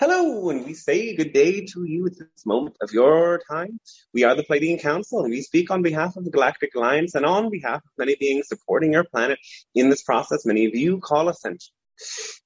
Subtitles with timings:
[0.00, 3.78] Hello, and we say good day to you at this moment of your time.
[4.14, 7.26] We are the Pleiadian Council, and we speak on behalf of the Galactic Alliance and
[7.26, 9.38] on behalf of many beings supporting your planet
[9.74, 10.46] in this process.
[10.46, 11.74] Many of you call Ascension.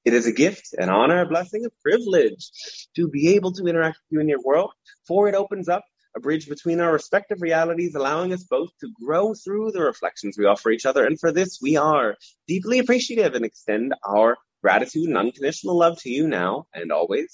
[0.04, 2.50] It is a gift, an honor, a blessing, a privilege
[2.96, 4.72] to be able to interact with you in your world,
[5.06, 5.84] for it opens up
[6.16, 10.46] a bridge between our respective realities, allowing us both to grow through the reflections we
[10.46, 11.04] offer each other.
[11.04, 12.16] And for this, we are
[12.48, 14.36] deeply appreciative and extend our
[14.66, 17.30] gratitude and unconditional love to you now and always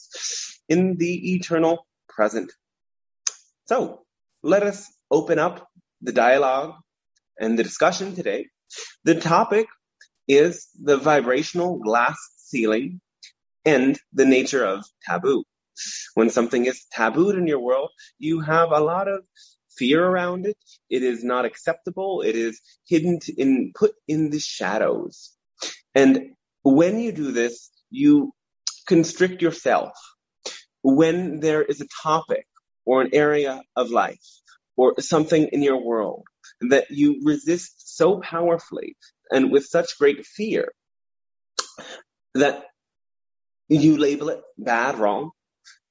[0.68, 2.52] in the eternal present.
[3.64, 4.02] So
[4.42, 4.78] let us
[5.10, 5.66] open up
[6.02, 6.74] the dialogue
[7.38, 8.48] and the discussion today.
[9.04, 9.66] The topic
[10.28, 13.00] is the vibrational glass ceiling
[13.64, 15.44] and the nature of taboo.
[16.12, 19.24] When something is tabooed in your world, you have a lot of
[19.78, 20.58] fear around it.
[20.90, 22.20] It is not acceptable.
[22.20, 25.32] It is hidden in, put in the shadows.
[25.94, 28.32] And when you do this, you
[28.86, 29.92] constrict yourself.
[30.82, 32.46] When there is a topic
[32.84, 34.24] or an area of life
[34.76, 36.24] or something in your world
[36.60, 38.96] that you resist so powerfully
[39.30, 40.72] and with such great fear
[42.34, 42.64] that
[43.68, 45.30] you label it bad, wrong,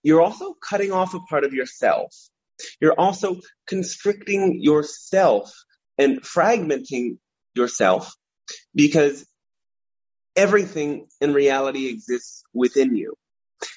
[0.04, 2.14] you're also cutting off a part of yourself.
[2.80, 5.52] You're also constricting yourself
[5.98, 7.18] and fragmenting
[7.56, 8.14] yourself
[8.76, 9.26] because
[10.36, 13.16] everything in reality exists within you.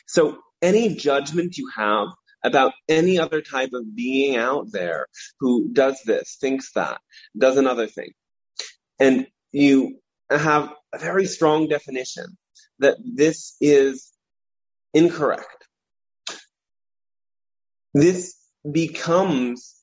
[0.07, 2.09] So any judgment you have
[2.43, 5.07] about any other type of being out there
[5.41, 7.01] who does this, thinks that,
[7.37, 8.13] does another thing,
[9.01, 9.99] and you
[10.31, 12.27] have a very strong definition
[12.79, 14.13] that this is
[14.93, 15.69] incorrect.
[17.95, 18.37] This
[18.71, 19.77] becomes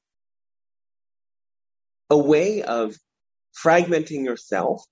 [2.10, 2.96] a way of
[3.64, 4.84] fragmenting yourself,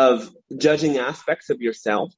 [0.00, 2.10] of judging aspects of yourself,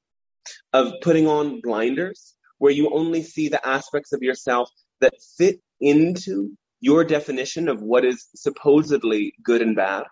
[0.73, 6.53] of putting on blinders where you only see the aspects of yourself that fit into
[6.81, 10.05] your definition of what is supposedly good and bad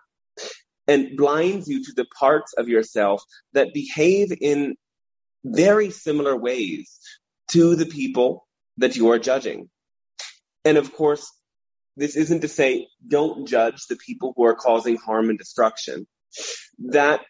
[0.85, 3.23] and blinds you to the parts of yourself
[3.53, 4.75] that behave in
[5.45, 6.99] very similar ways
[7.51, 8.45] to the people
[8.77, 9.69] that you are judging.
[10.65, 11.31] And of course,
[11.95, 16.05] this isn't to say don't judge the people who are causing harm and destruction.
[16.79, 17.21] That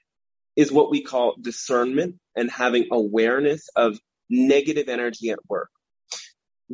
[0.55, 5.69] is what we call discernment and having awareness of negative energy at work.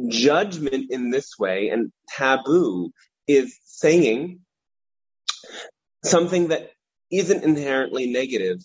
[0.09, 2.91] Judgment in this way and taboo
[3.27, 4.39] is saying
[6.03, 6.71] something that
[7.11, 8.59] isn't inherently negative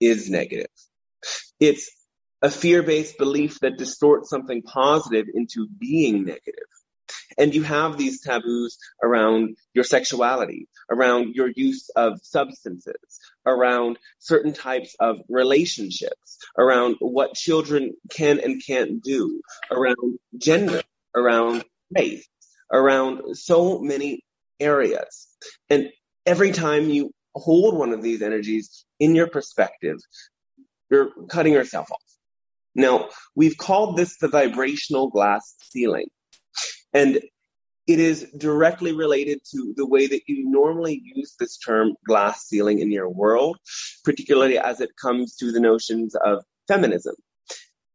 [0.00, 0.70] is negative.
[1.60, 1.90] It's
[2.40, 6.54] a fear-based belief that distorts something positive into being negative.
[7.38, 14.52] And you have these taboos around your sexuality, around your use of substances, around certain
[14.52, 20.82] types of relationships, around what children can and can't do, around gender,
[21.14, 21.64] around
[21.96, 22.26] race,
[22.72, 24.24] around so many
[24.60, 25.28] areas.
[25.68, 25.90] And
[26.26, 29.98] every time you hold one of these energies in your perspective,
[30.90, 32.02] you're cutting yourself off.
[32.74, 36.06] Now, we've called this the vibrational glass ceiling.
[36.92, 37.20] And
[37.86, 42.78] it is directly related to the way that you normally use this term glass ceiling
[42.78, 43.58] in your world,
[44.04, 47.14] particularly as it comes to the notions of feminism.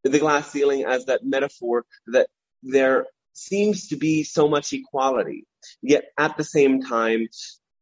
[0.04, 2.28] The glass ceiling as that metaphor that
[2.64, 5.46] there seems to be so much equality,
[5.82, 7.28] yet at the same time,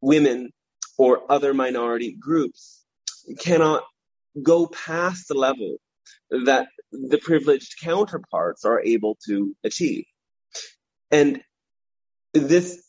[0.02, 0.52] women
[0.98, 2.84] or other minority groups
[3.40, 3.84] cannot
[4.42, 5.78] go past the level
[6.30, 10.06] that the privileged counterparts are able to achieve.
[11.12, 11.42] And
[12.40, 12.84] this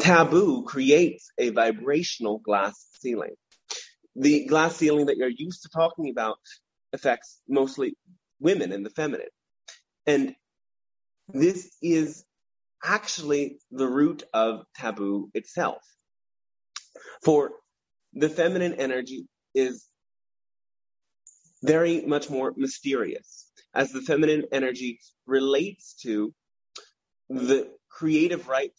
[0.00, 3.34] taboo creates a vibrational glass ceiling.
[4.16, 6.38] The glass ceiling that you're used to talking about
[6.92, 7.96] affects mostly
[8.40, 9.28] women and the feminine.
[10.06, 10.34] And
[11.28, 12.24] this is
[12.82, 15.82] actually the root of taboo itself.
[17.24, 17.50] For
[18.14, 19.86] the feminine energy is
[21.62, 26.32] very much more mysterious as the feminine energy relates to
[27.28, 28.72] the creative right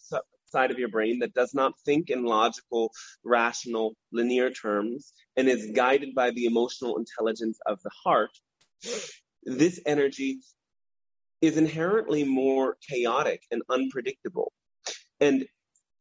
[0.46, 2.90] side of your brain that does not think in logical,
[3.22, 8.30] rational, linear terms and is guided by the emotional intelligence of the heart,
[9.44, 10.40] this energy
[11.42, 14.52] is inherently more chaotic and unpredictable.
[15.20, 15.46] And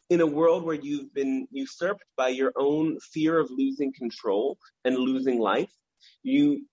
[0.10, 4.96] in a world where you've been usurped by your own fear of losing control and
[4.96, 5.72] losing life,
[6.24, 6.66] you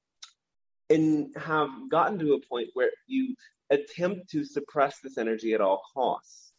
[0.89, 3.35] and have gotten to a point where you
[3.71, 6.53] attempt to suppress this energy at all costs.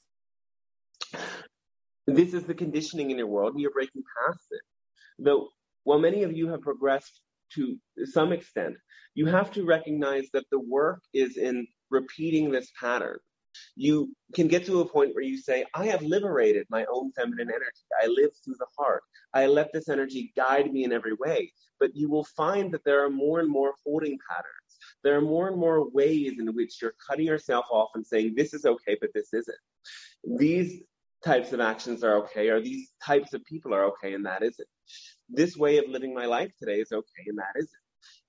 [2.05, 4.61] This is the conditioning in your world, and you're breaking past it.
[5.19, 5.49] Though,
[5.83, 7.21] while many of you have progressed
[7.53, 8.75] to some extent,
[9.13, 13.17] you have to recognize that the work is in repeating this pattern.
[13.75, 17.49] You can get to a point where you say, I have liberated my own feminine
[17.49, 17.85] energy.
[18.01, 19.01] I live through the heart.
[19.33, 21.51] I let this energy guide me in every way.
[21.79, 24.56] But you will find that there are more and more holding patterns.
[25.03, 28.53] There are more and more ways in which you're cutting yourself off and saying, this
[28.53, 29.57] is okay, but this isn't.
[30.37, 30.81] These
[31.23, 34.67] types of actions are okay, or these types of people are okay, and that isn't.
[35.29, 37.69] This way of living my life today is okay, and that isn't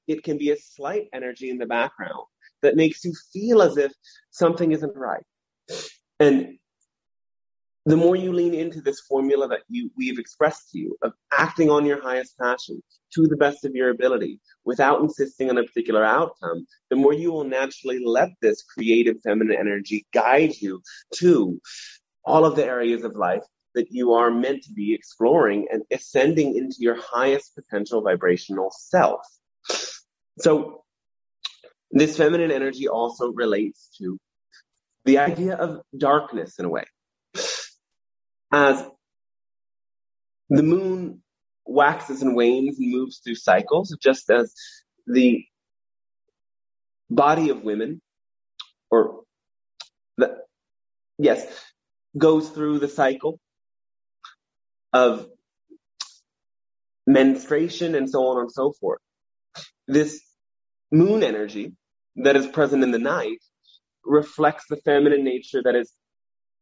[0.08, 2.24] it can be a slight energy in the background
[2.62, 3.92] that makes you feel as if
[4.30, 5.22] something isn't right.
[6.18, 6.58] And
[7.88, 11.70] the more you lean into this formula that you, we've expressed to you of acting
[11.70, 12.82] on your highest passion
[13.14, 17.32] to the best of your ability without insisting on a particular outcome, the more you
[17.32, 20.82] will naturally let this creative feminine energy guide you
[21.14, 21.60] to
[22.24, 23.44] all of the areas of life
[23.74, 29.20] that you are meant to be exploring and ascending into your highest potential vibrational self.
[30.38, 30.84] So
[31.90, 34.18] this feminine energy also relates to
[35.04, 36.84] the idea of darkness in a way.
[38.52, 38.84] As
[40.50, 41.22] the moon
[41.66, 44.54] waxes and wanes and moves through cycles, just as
[45.06, 45.44] the
[47.10, 48.00] body of women,
[48.90, 49.22] or
[50.18, 50.38] the,
[51.18, 51.46] yes,
[52.16, 53.40] goes through the cycle
[54.92, 55.28] of
[57.06, 59.00] menstruation and so on and so forth.
[59.88, 60.22] This
[60.92, 61.72] moon energy
[62.16, 63.38] that is present in the night
[64.04, 65.92] reflects the feminine nature that is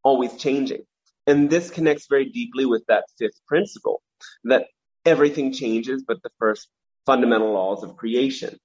[0.05, 0.83] always changing.
[1.27, 4.03] And this connects very deeply with that fifth principle
[4.45, 4.67] that
[5.05, 6.69] everything changes but the first
[7.05, 8.59] fundamental laws of creation.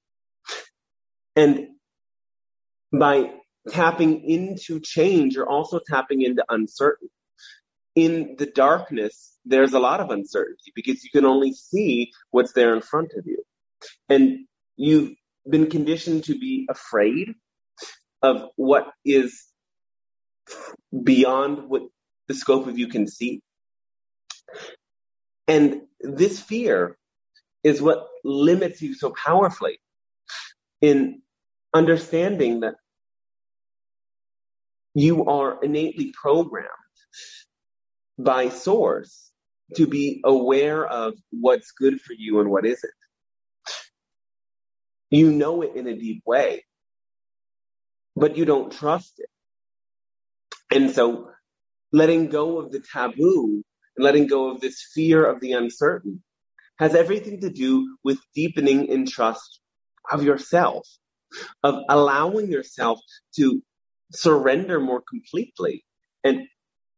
[1.36, 1.70] And
[2.92, 3.32] by
[3.70, 7.12] tapping into change, you're also tapping into uncertainty.
[7.96, 12.74] In the darkness, there's a lot of uncertainty because you can only see what's there
[12.74, 13.44] in front of you.
[14.10, 15.12] And you've
[15.50, 17.36] been conditioned to be afraid
[18.22, 19.46] of what is
[21.04, 21.84] beyond what
[22.32, 23.42] the scope of you can see.
[25.48, 26.96] And this fear
[27.64, 29.80] is what limits you so powerfully
[30.82, 31.22] in
[31.74, 32.76] understanding that
[34.94, 36.70] you are innately programmed
[38.18, 39.32] by source
[39.76, 42.94] to be aware of what's good for you and what isn't.
[45.10, 46.64] You know it in a deep way,
[48.16, 49.30] but you don't trust it.
[50.74, 51.32] And so
[51.92, 53.64] letting go of the taboo
[53.96, 56.24] and letting go of this fear of the uncertain
[56.80, 59.60] has everything to do with deepening in trust
[60.12, 60.88] of yourself,
[61.64, 63.00] of allowing yourself
[63.36, 63.62] to
[64.12, 65.86] surrender more completely
[66.24, 66.48] and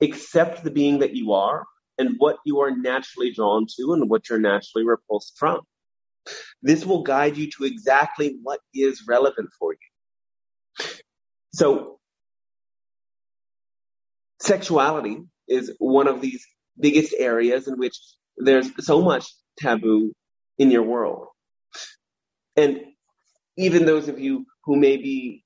[0.01, 1.65] accept the being that you are
[1.97, 5.61] and what you are naturally drawn to and what you're naturally repulsed from.
[6.61, 10.85] This will guide you to exactly what is relevant for you.
[11.53, 11.99] So,
[14.43, 16.45] sexuality is one of these
[16.79, 17.97] biggest areas in which
[18.37, 19.25] there's so much
[19.57, 20.13] taboo
[20.57, 21.27] in your world.
[22.55, 22.81] And
[23.57, 25.43] even those of you who may be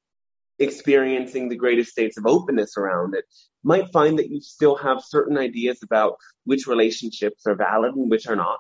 [0.60, 3.26] experiencing the greatest states of openness around it
[3.64, 6.16] might find that you still have certain ideas about
[6.46, 8.60] which relationships are valid and which are not.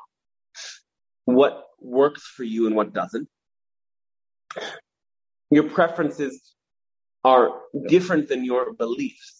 [1.25, 3.27] What works for you and what doesn't.
[5.49, 6.53] Your preferences
[7.23, 7.49] are
[7.87, 9.36] different than your beliefs.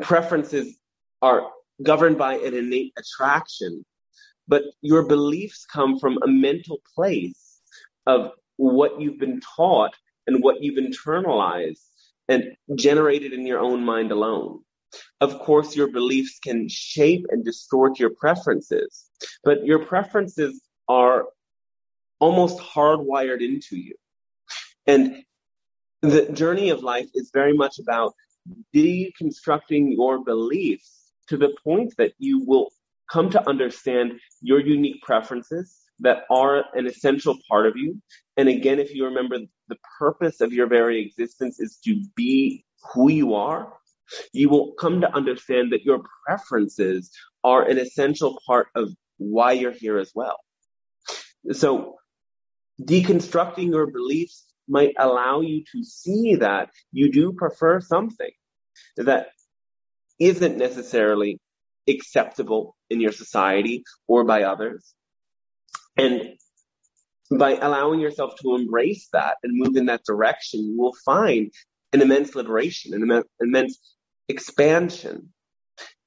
[0.00, 0.76] Preferences
[1.22, 1.50] are
[1.82, 3.84] governed by an innate attraction,
[4.48, 7.60] but your beliefs come from a mental place
[8.06, 9.94] of what you've been taught
[10.26, 11.82] and what you've internalized
[12.28, 14.60] and generated in your own mind alone.
[15.20, 19.10] Of course, your beliefs can shape and distort your preferences,
[19.42, 21.26] but your preferences are
[22.20, 23.94] almost hardwired into you.
[24.86, 25.24] And
[26.02, 28.14] the journey of life is very much about
[28.74, 32.70] deconstructing your beliefs to the point that you will
[33.10, 38.00] come to understand your unique preferences that are an essential part of you.
[38.36, 43.10] And again, if you remember the purpose of your very existence is to be who
[43.10, 43.72] you are,
[44.32, 47.10] you will come to understand that your preferences
[47.42, 50.36] are an essential part of why you're here as well.
[51.52, 51.96] So
[52.82, 58.30] deconstructing your beliefs might allow you to see that you do prefer something
[58.96, 59.28] that
[60.18, 61.40] isn't necessarily
[61.88, 64.94] acceptable in your society or by others.
[65.96, 66.38] And
[67.30, 71.52] by allowing yourself to embrace that and move in that direction, you will find
[71.92, 73.78] an immense liberation, an immense
[74.28, 75.32] expansion.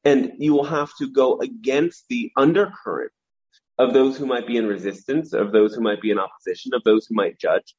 [0.03, 3.11] And you will have to go against the undercurrent
[3.77, 6.83] of those who might be in resistance, of those who might be in opposition, of
[6.83, 7.75] those who might judge.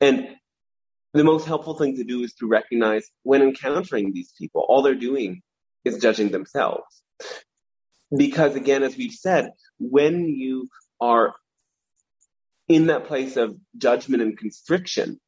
[0.00, 0.28] And
[1.14, 4.94] the most helpful thing to do is to recognize when encountering these people, all they're
[4.94, 5.42] doing
[5.84, 7.02] is judging themselves.
[8.14, 10.68] Because again, as we've said, when you
[11.00, 11.34] are
[12.68, 15.20] in that place of judgment and constriction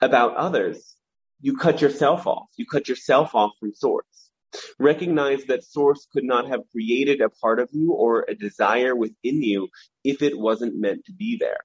[0.00, 0.96] about others,
[1.40, 2.48] you cut yourself off.
[2.56, 4.30] You cut yourself off from source.
[4.78, 9.42] Recognize that source could not have created a part of you or a desire within
[9.42, 9.68] you
[10.04, 11.60] if it wasn't meant to be there.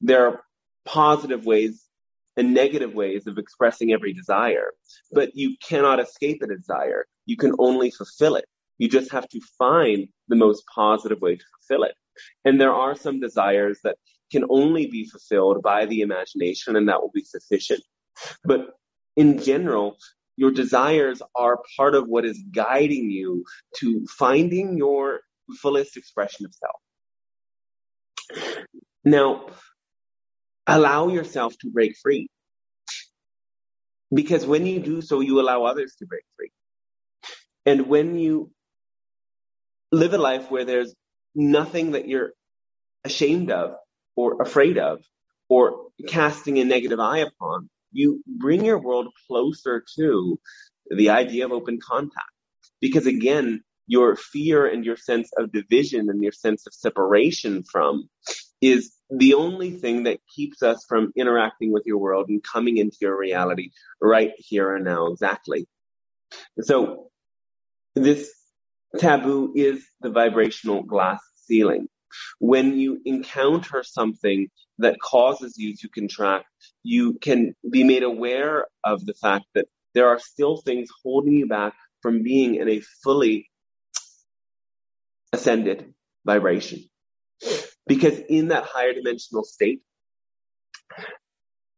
[0.00, 0.42] There are
[0.86, 1.84] positive ways
[2.36, 4.70] and negative ways of expressing every desire,
[5.12, 7.06] but you cannot escape a desire.
[7.24, 8.44] You can only fulfill it.
[8.78, 11.94] You just have to find the most positive way to fulfill it.
[12.44, 13.96] And there are some desires that
[14.30, 17.82] can only be fulfilled by the imagination and that will be sufficient.
[18.44, 18.68] But
[19.16, 19.96] in general,
[20.36, 23.44] your desires are part of what is guiding you
[23.78, 25.20] to finding your
[25.62, 26.80] fullest expression of self.
[29.04, 29.46] Now,
[30.66, 32.28] allow yourself to break free.
[34.12, 36.50] Because when you do so, you allow others to break free.
[37.64, 38.50] And when you
[39.90, 40.94] live a life where there's
[41.34, 42.32] nothing that you're
[43.04, 43.74] ashamed of
[44.14, 45.02] or afraid of
[45.48, 50.38] or casting a negative eye upon, you bring your world closer to
[50.90, 52.30] the idea of open contact.
[52.80, 58.08] Because again, your fear and your sense of division and your sense of separation from
[58.60, 62.96] is the only thing that keeps us from interacting with your world and coming into
[63.00, 63.70] your reality
[64.00, 65.66] right here and now exactly.
[66.60, 67.10] So
[67.94, 68.32] this
[68.98, 71.88] taboo is the vibrational glass ceiling.
[72.38, 74.48] When you encounter something
[74.78, 76.46] that causes you to contract,
[76.82, 81.46] you can be made aware of the fact that there are still things holding you
[81.46, 83.50] back from being in a fully
[85.32, 85.92] ascended
[86.24, 86.84] vibration.
[87.86, 89.80] Because in that higher dimensional state,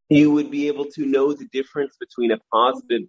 [0.08, 3.02] you would be able to know the difference between a positive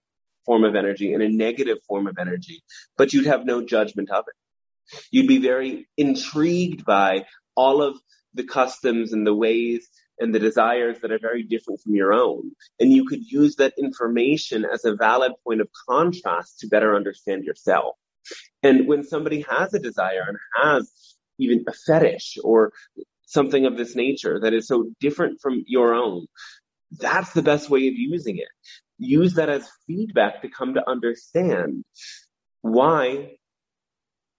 [0.46, 2.62] form of energy and a negative form of energy,
[2.98, 4.98] but you'd have no judgment of it.
[5.12, 7.26] You'd be very intrigued by
[7.56, 7.98] all of
[8.34, 9.88] the customs and the ways
[10.20, 12.52] and the desires that are very different from your own.
[12.80, 17.46] And you could use that information as a valid point of contrast to better understand
[17.46, 17.96] yourself.
[18.62, 21.09] And when somebody has a desire and has
[21.40, 22.72] even a fetish or
[23.26, 26.28] something of this nature that is so different from your own,
[26.92, 28.48] that's the best way of using it.
[28.98, 31.84] Use that as feedback to come to understand
[32.62, 33.38] why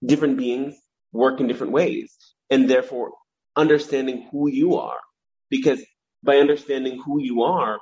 [0.05, 0.75] different beings
[1.13, 2.17] work in different ways
[2.51, 3.13] and therefore
[3.57, 4.99] understanding who you are.
[5.49, 5.83] Because
[6.23, 7.79] by understanding who you are,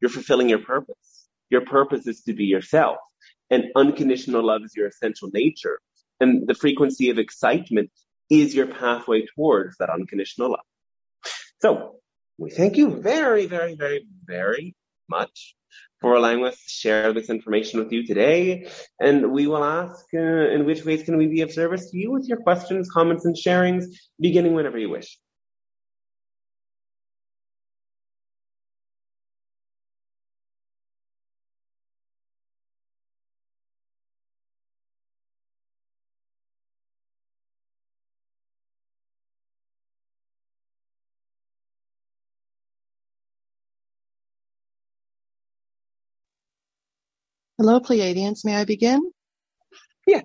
[0.00, 1.28] you're fulfilling your purpose.
[1.50, 2.98] Your purpose is to be yourself
[3.50, 5.80] and unconditional love is your essential nature.
[6.20, 7.90] And the frequency of excitement
[8.30, 10.60] is your pathway towards that unconditional love.
[11.60, 11.96] So
[12.38, 14.74] we thank you very, very, very, very
[15.08, 15.54] much
[16.00, 18.68] for allowing us to share this information with you today.
[19.00, 22.12] And we will ask uh, in which ways can we be of service to you
[22.12, 23.86] with your questions, comments, and sharings,
[24.20, 25.18] beginning whenever you wish.
[47.58, 48.44] Hello, Pleiadians.
[48.44, 49.00] May I begin?
[50.06, 50.20] Yeah.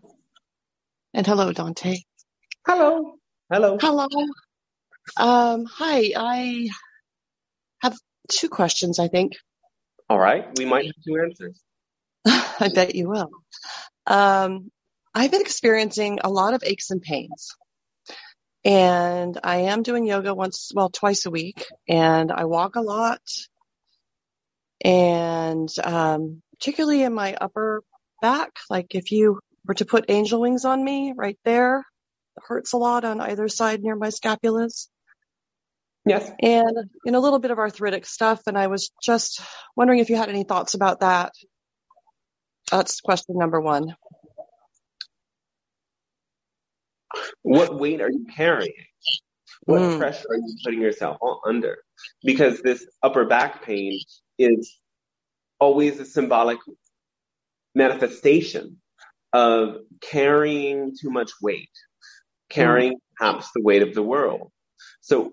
[1.14, 2.00] And hello, Dante.
[2.68, 3.14] Hello.
[3.50, 3.78] Hello.
[3.80, 4.08] Hello.
[5.16, 6.12] Um, hi.
[6.18, 6.68] I
[7.82, 7.98] have
[8.30, 9.38] two questions, I think.
[10.10, 10.46] All right.
[10.58, 11.62] We might have two answers.
[12.26, 13.30] I bet you will.
[14.06, 14.70] Um,
[15.16, 17.56] I've been experiencing a lot of aches and pains.
[18.66, 21.66] And I am doing yoga once, well, twice a week.
[21.88, 23.22] And I walk a lot.
[24.84, 27.84] And um, particularly in my upper
[28.22, 28.52] back.
[28.70, 32.78] Like if you were to put angel wings on me right there, it hurts a
[32.78, 34.88] lot on either side near my scapulas.
[36.06, 36.32] Yes.
[36.42, 38.42] And in a little bit of arthritic stuff.
[38.48, 39.42] And I was just
[39.76, 41.34] wondering if you had any thoughts about that.
[42.70, 43.96] That's question number one.
[47.42, 48.72] What weight are you carrying?
[49.66, 50.00] What mm.
[50.00, 51.80] pressure are you putting yourself under?
[52.24, 54.00] Because this upper back pain
[54.40, 54.80] is
[55.62, 56.60] always a symbolic
[57.74, 58.82] manifestation
[59.32, 61.70] of carrying too much weight,
[62.50, 64.52] carrying perhaps the weight of the world.
[65.00, 65.32] So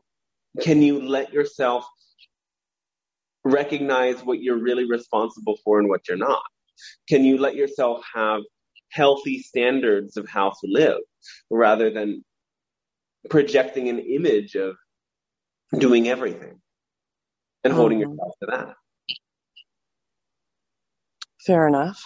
[0.61, 1.85] can you let yourself
[3.45, 6.43] recognize what you're really responsible for and what you're not?
[7.09, 8.43] Can you let yourself have
[8.91, 11.01] healthy standards of how to live
[11.51, 12.25] rather than
[13.29, 14.77] projecting an image of
[15.77, 16.61] doing everything
[17.65, 18.13] and holding mm-hmm.
[18.13, 18.75] yourself to that.
[21.49, 22.05] Fair enough.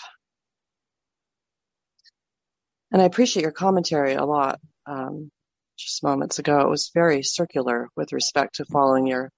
[2.92, 4.60] And I appreciate your commentary a lot.
[4.86, 5.32] Um,
[5.76, 9.32] just moments ago, it was very circular with respect to following your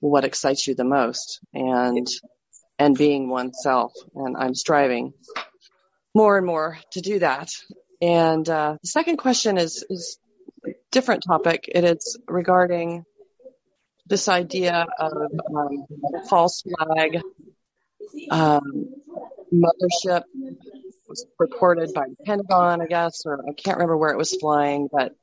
[0.00, 2.06] what excites you the most and
[2.78, 3.92] and being oneself.
[4.14, 5.12] And I'm striving
[6.14, 7.50] more and more to do that.
[8.00, 10.18] And uh, the second question is is
[10.90, 11.68] different topic.
[11.68, 13.04] It is regarding
[14.06, 15.12] this idea of
[15.54, 15.84] um,
[16.30, 17.20] false flag
[18.30, 18.62] um,
[19.52, 20.22] mothership
[21.08, 24.88] was reported by the Pentagon, I guess, or I can't remember where it was flying,
[24.90, 25.14] but,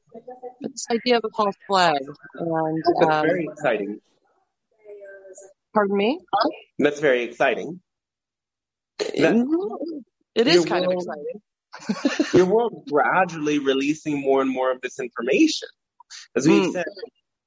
[0.61, 1.97] but this idea of a false flag.
[2.35, 3.99] And, That's um, very exciting.
[5.73, 6.19] Pardon me?
[6.79, 7.81] That's very exciting.
[8.99, 9.79] That,
[10.35, 11.17] it is kind world, of
[11.97, 12.33] exciting.
[12.33, 15.67] your world gradually releasing more and more of this information.
[16.35, 16.71] As we mm.
[16.71, 16.85] said,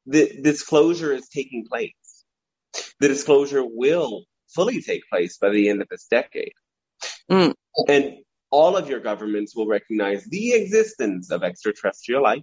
[0.06, 1.92] the disclosure is taking place.
[3.00, 4.24] The disclosure will
[4.56, 6.54] fully take place by the end of this decade.
[7.30, 7.54] Mm.
[7.88, 8.16] And
[8.50, 12.42] all of your governments will recognize the existence of extraterrestrial life,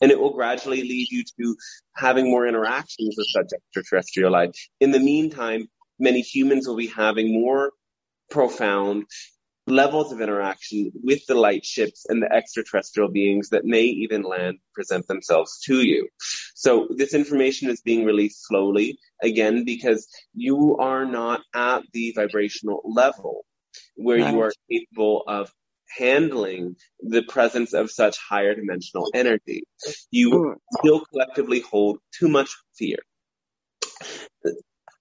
[0.00, 1.56] and it will gradually lead you to
[1.96, 4.54] having more interactions with such extraterrestrial life.
[4.78, 5.66] In the meantime,
[5.98, 7.72] many humans will be having more
[8.30, 9.06] profound
[9.70, 14.58] levels of interaction with the light ships and the extraterrestrial beings that may even land
[14.74, 16.08] present themselves to you.
[16.54, 22.82] So this information is being released slowly, again, because you are not at the vibrational
[22.84, 23.44] level
[23.96, 24.32] where right.
[24.32, 25.52] you are capable of
[25.96, 29.64] handling the presence of such higher dimensional energy.
[30.10, 30.54] You mm.
[30.78, 32.98] still collectively hold too much fear.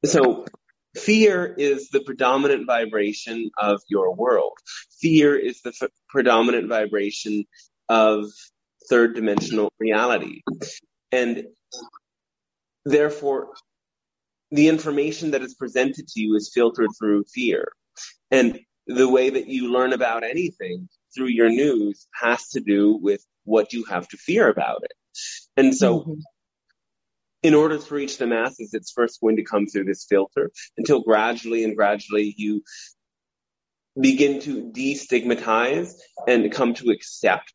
[0.05, 0.45] So
[0.95, 4.53] fear is the predominant vibration of your world.
[5.01, 7.45] Fear is the f- predominant vibration
[7.87, 8.25] of
[8.89, 10.41] third dimensional reality.
[11.11, 11.45] And
[12.85, 13.49] therefore,
[14.51, 17.71] the information that is presented to you is filtered through fear.
[18.31, 23.23] And the way that you learn about anything through your news has to do with
[23.43, 24.93] what you have to fear about it.
[25.57, 26.19] And so, mm-hmm.
[27.41, 31.01] In order to reach the masses, it's first going to come through this filter until
[31.01, 32.63] gradually and gradually you
[33.99, 35.93] begin to destigmatize
[36.27, 37.53] and come to accept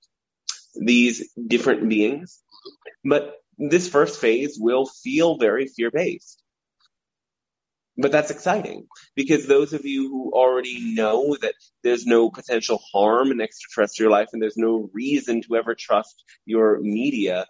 [0.74, 2.40] these different beings.
[3.04, 6.42] But this first phase will feel very fear based.
[7.96, 13.30] But that's exciting because those of you who already know that there's no potential harm
[13.30, 17.46] in extraterrestrial life and there's no reason to ever trust your media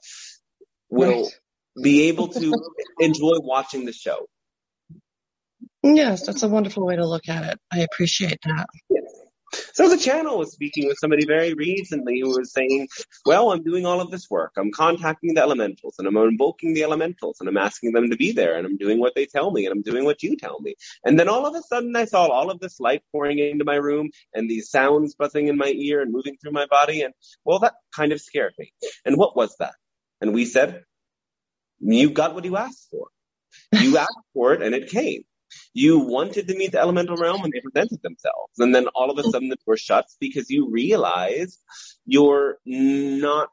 [0.90, 1.40] will right.
[1.80, 2.54] Be able to
[3.00, 4.26] enjoy watching the show.
[5.82, 7.60] Yes, that's a wonderful way to look at it.
[7.72, 8.66] I appreciate that.
[8.88, 9.04] Yes.
[9.72, 12.88] So the channel was speaking with somebody very recently who was saying,
[13.24, 14.52] well, I'm doing all of this work.
[14.56, 18.32] I'm contacting the elementals and I'm invoking the elementals and I'm asking them to be
[18.32, 20.74] there and I'm doing what they tell me and I'm doing what you tell me.
[21.04, 23.76] And then all of a sudden I saw all of this light pouring into my
[23.76, 27.02] room and these sounds buzzing in my ear and moving through my body.
[27.02, 28.72] And well, that kind of scared me.
[29.04, 29.74] And what was that?
[30.20, 30.82] And we said,
[31.84, 33.08] you got what you asked for.
[33.72, 35.22] You asked for it and it came.
[35.72, 38.52] You wanted to meet the elemental realm and they presented themselves.
[38.58, 41.58] And then all of a sudden the door shuts because you realize
[42.06, 43.48] you're not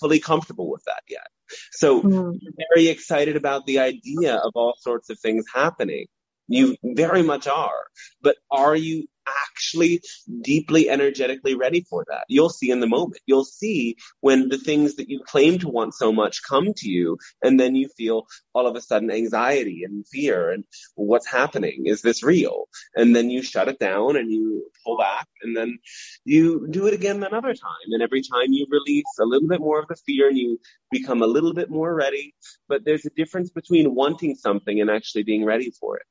[0.00, 1.26] fully comfortable with that yet.
[1.72, 2.38] So mm.
[2.40, 6.06] You're very excited about the idea of all sorts of things happening.
[6.48, 7.86] You very much are.
[8.22, 10.02] But are you actually
[10.42, 12.24] deeply energetically ready for that.
[12.28, 13.20] You'll see in the moment.
[13.26, 17.18] You'll see when the things that you claim to want so much come to you,
[17.42, 21.84] and then you feel all of a sudden anxiety and fear and what's happening?
[21.86, 22.68] Is this real?
[22.94, 25.78] And then you shut it down and you pull back, and then
[26.24, 27.88] you do it again another time.
[27.90, 30.58] And every time you release a little bit more of the fear and you
[30.90, 32.34] become a little bit more ready.
[32.68, 36.06] But there's a difference between wanting something and actually being ready for it.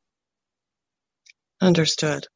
[1.62, 2.28] Understood.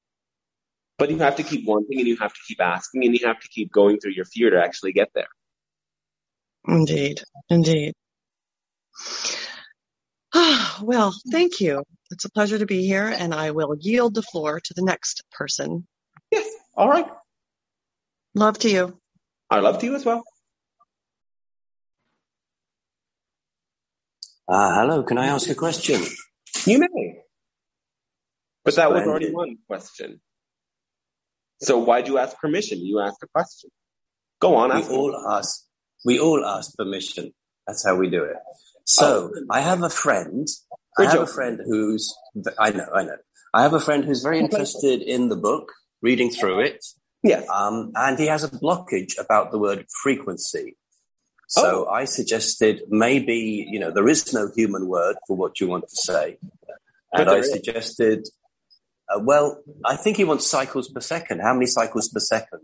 [1.00, 3.40] But you have to keep wanting and you have to keep asking and you have
[3.40, 5.30] to keep going through your fear to actually get there.
[6.68, 7.24] Indeed.
[7.50, 7.94] Indeed.
[10.82, 11.84] well, thank you.
[12.12, 15.24] It's a pleasure to be here and I will yield the floor to the next
[15.32, 15.88] person.
[16.32, 16.48] Yes.
[16.76, 17.08] All right.
[18.36, 19.00] Love to you.
[19.50, 20.24] I love to you as well.
[24.50, 26.02] Uh, hello, can I ask a question?
[26.66, 27.20] You may.
[28.66, 30.20] But that was already one question.
[31.62, 32.80] So why'd you ask permission?
[32.80, 33.70] You asked a question.
[34.40, 34.76] Go on.
[34.76, 35.66] We all ask.
[36.06, 37.34] We all ask permission.
[37.68, 38.38] That's how we do it.
[38.86, 39.46] So oh.
[39.50, 40.48] I have a friend.
[40.98, 42.16] I have a friend who's.
[42.58, 42.88] I know.
[42.94, 43.18] I know.
[43.54, 46.86] I have a friend who's very interested in the book, reading through it.
[47.24, 47.44] Yeah.
[47.54, 50.78] Um, and he has a blockage about the word frequency.
[51.48, 51.92] So oh.
[51.92, 55.96] I suggested maybe, you know, there is no human word for what you want to
[55.96, 56.38] say.
[57.12, 58.28] And I suggested,
[59.10, 61.40] uh, well, I think he wants cycles per second.
[61.42, 62.60] How many cycles per second?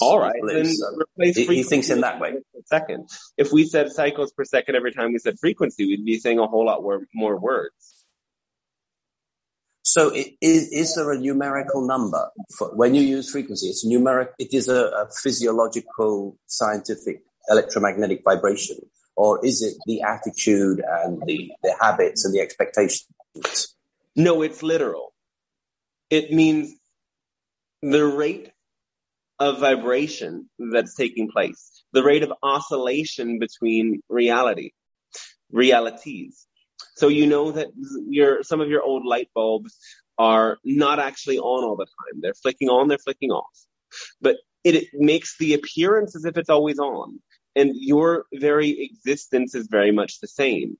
[0.00, 0.40] All right.
[0.46, 2.34] Then replace he, he thinks in that way.
[2.66, 3.08] Second.
[3.36, 6.46] If we said cycles per second every time we said frequency, we'd be saying a
[6.46, 8.06] whole lot more, more words.
[9.82, 13.66] So is, is there a numerical number for when you use frequency?
[13.66, 14.28] It's numeric.
[14.38, 18.76] It is a, a physiological, scientific electromagnetic vibration,
[19.16, 23.74] or is it the attitude and the, the habits and the expectations?
[24.14, 25.09] No, it's literal.
[26.10, 26.74] It means
[27.82, 28.50] the rate
[29.38, 34.72] of vibration that's taking place, the rate of oscillation between reality,
[35.50, 36.46] realities.
[36.96, 37.68] So you know that
[38.08, 39.78] your some of your old light bulbs
[40.18, 42.20] are not actually on all the time.
[42.20, 43.56] They're flicking on, they're flicking off.
[44.20, 47.20] But it, it makes the appearance as if it's always on.
[47.56, 50.76] And your very existence is very much the same.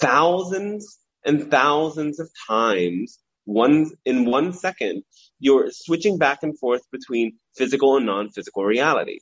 [0.00, 5.02] Thousands and thousands of times, one in one second,
[5.38, 9.20] you're switching back and forth between physical and non-physical reality.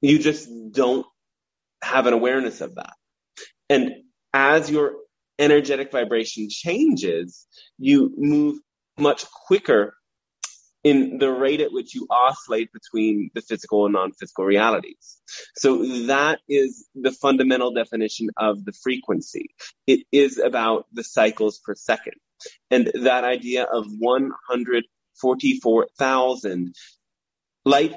[0.00, 1.06] You just don't
[1.82, 2.92] have an awareness of that.
[3.68, 3.92] And
[4.32, 4.94] as your
[5.38, 7.46] energetic vibration changes,
[7.78, 8.58] you move
[8.98, 9.94] much quicker
[10.84, 15.20] in the rate at which you oscillate between the physical and non-physical realities.
[15.56, 19.54] So that is the fundamental definition of the frequency.
[19.86, 22.14] It is about the cycles per second.
[22.70, 26.74] And that idea of 144,000
[27.64, 27.94] light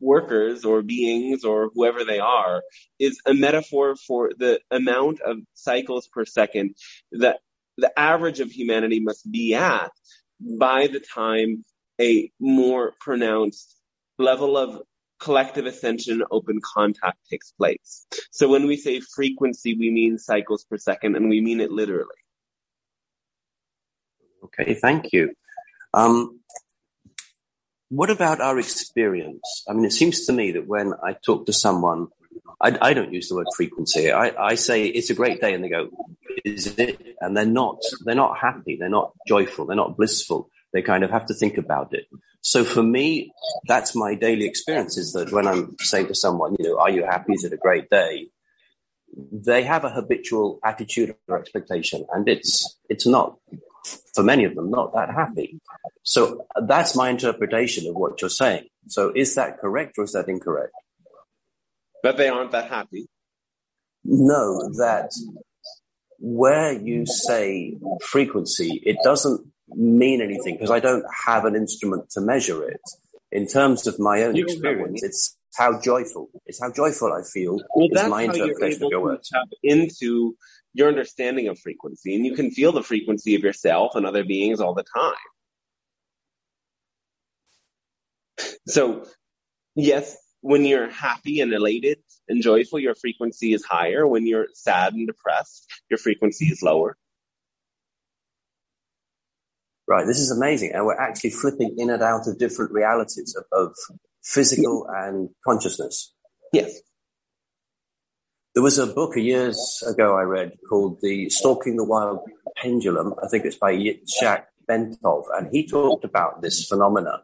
[0.00, 2.62] workers or beings or whoever they are
[2.98, 6.74] is a metaphor for the amount of cycles per second
[7.12, 7.38] that
[7.78, 9.92] the average of humanity must be at
[10.40, 11.64] by the time
[12.00, 13.76] a more pronounced
[14.18, 14.82] level of
[15.20, 18.06] collective ascension open contact takes place.
[18.30, 22.20] So when we say frequency, we mean cycles per second and we mean it literally.
[24.44, 25.32] Okay, thank you.
[25.94, 26.40] Um,
[27.88, 29.64] what about our experience?
[29.68, 32.08] I mean, it seems to me that when I talk to someone,
[32.60, 34.10] I, I don't use the word frequency.
[34.10, 35.88] I, I, say it's a great day, and they go,
[36.44, 37.78] "Is it?" And they're not.
[38.04, 38.76] They're not happy.
[38.78, 39.66] They're not joyful.
[39.66, 40.50] They're not blissful.
[40.74, 42.06] They kind of have to think about it.
[42.42, 43.32] So for me,
[43.66, 44.98] that's my daily experience.
[44.98, 47.32] Is that when I'm saying to someone, you know, "Are you happy?
[47.32, 48.28] Is it a great day?"
[49.50, 53.38] They have a habitual attitude or expectation, and it's it's not
[54.14, 55.60] for many of them, not that happy.
[56.02, 58.66] So that's my interpretation of what you're saying.
[58.88, 60.72] So is that correct or is that incorrect?
[62.02, 63.06] That they aren't that happy?
[64.04, 65.10] No, that
[66.18, 72.20] where you say frequency, it doesn't mean anything because I don't have an instrument to
[72.20, 72.80] measure it.
[73.32, 76.28] In terms of my own you experience, it's how joyful.
[76.46, 77.58] It's how joyful I feel.
[77.74, 79.30] Well, is my interpretation of your words.
[79.62, 80.36] into
[80.72, 84.60] your understanding of frequency and you can feel the frequency of yourself and other beings
[84.60, 85.14] all the time.
[88.66, 89.06] So
[89.74, 91.98] yes, when you're happy and elated
[92.28, 94.06] and joyful, your frequency is higher.
[94.06, 96.96] When you're sad and depressed, your frequency is lower.
[99.86, 100.06] Right.
[100.06, 100.72] This is amazing.
[100.72, 103.74] And we're actually flipping in and out of different realities of, of
[104.22, 106.14] physical and consciousness.
[106.52, 106.80] Yes.
[108.54, 112.20] There was a book years ago I read called The Stalking the Wild
[112.56, 113.14] Pendulum.
[113.22, 117.20] I think it's by Yitzhak Bentov, and he talked about this phenomena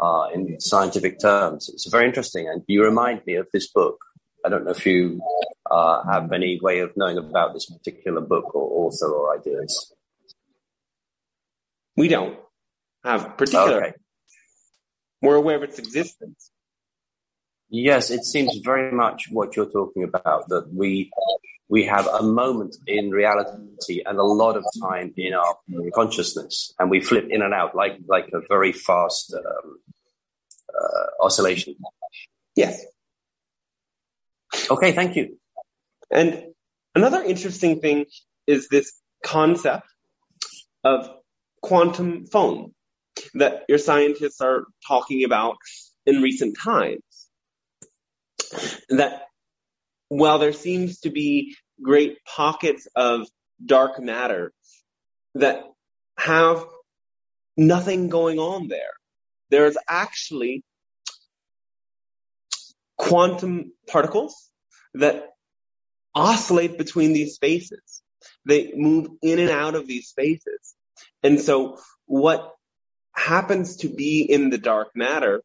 [0.00, 1.70] uh, in scientific terms.
[1.72, 3.98] It's very interesting, and you remind me of this book.
[4.44, 5.20] I don't know if you
[5.70, 9.94] uh, have any way of knowing about this particular book or author or ideas.
[11.96, 12.38] We don't
[13.04, 13.84] have particular.
[13.84, 13.92] Okay.
[15.22, 16.50] We're aware of its existence.
[17.70, 21.10] Yes, it seems very much what you're talking about, that we
[21.68, 25.56] we have a moment in reality and a lot of time in our
[25.94, 29.78] consciousness, and we flip in and out like like a very fast um,
[30.68, 31.74] uh, oscillation.
[32.54, 32.84] Yes.
[34.70, 35.38] Okay, thank you.
[36.10, 36.44] And
[36.94, 38.06] another interesting thing
[38.46, 38.92] is this
[39.24, 39.86] concept
[40.84, 41.08] of
[41.64, 42.74] quantum foam
[43.32, 45.56] that your scientists are talking about
[46.04, 47.00] in recent times
[48.90, 49.22] that
[50.08, 53.26] while there seems to be great pockets of
[53.64, 54.52] dark matter
[55.36, 55.62] that
[56.18, 56.66] have
[57.56, 58.92] nothing going on there,
[59.48, 60.62] there's actually
[62.98, 64.50] quantum particles
[64.92, 65.30] that
[66.14, 68.02] oscillate between these spaces.
[68.44, 70.74] They move in and out of these spaces.
[71.24, 72.52] And so what
[73.14, 75.42] happens to be in the dark matter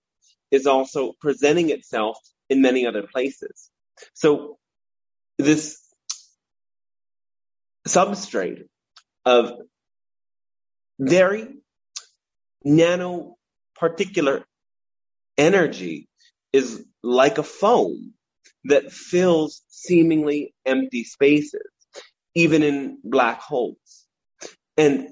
[0.52, 2.18] is also presenting itself
[2.50, 3.72] in many other places.
[4.14, 4.58] So
[5.38, 5.80] this
[7.88, 8.64] substrate
[9.26, 9.54] of
[11.00, 11.48] very
[12.66, 14.44] nanoparticular
[15.38, 16.10] energy
[16.52, 18.14] is like a foam
[18.66, 21.72] that fills seemingly empty spaces,
[22.36, 24.06] even in black holes.
[24.78, 25.10] And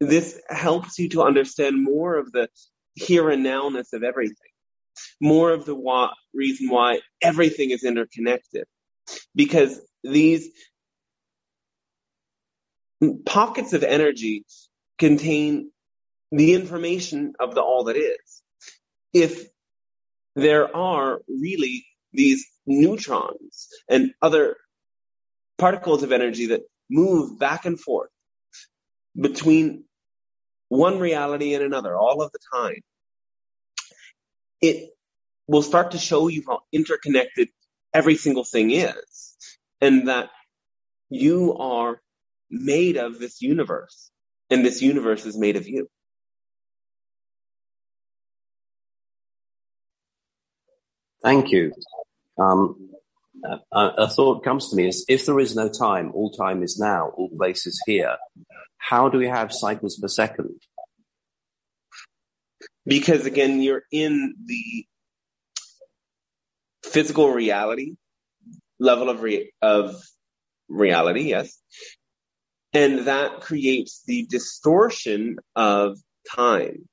[0.00, 2.48] this helps you to understand more of the
[2.94, 4.36] here and nowness of everything,
[5.20, 8.64] more of the why, reason why everything is interconnected.
[9.34, 10.48] Because these
[13.24, 14.44] pockets of energy
[14.98, 15.70] contain
[16.32, 18.42] the information of the all that is.
[19.12, 19.46] If
[20.34, 24.56] there are really these neutrons and other
[25.58, 28.10] particles of energy that move back and forth
[29.18, 29.84] between
[30.68, 32.82] one reality and another all of the time,
[34.62, 34.90] it
[35.48, 37.48] will start to show you how interconnected
[37.94, 39.36] every single thing is
[39.80, 40.30] and that
[41.10, 42.00] you are
[42.50, 44.10] made of this universe
[44.50, 45.88] and this universe is made of you.
[51.22, 51.72] Thank you.
[52.38, 52.85] Um,
[53.44, 56.62] Uh, a, a thought comes to me is if there is no time, all time
[56.62, 58.16] is now, all place is here.
[58.78, 60.60] How do we have cycles per second?
[62.84, 64.86] Because again, you're in the
[66.84, 67.96] physical reality
[68.78, 69.96] level of re- of
[70.68, 71.60] reality, yes,
[72.72, 75.98] and that creates the distortion of
[76.34, 76.88] time.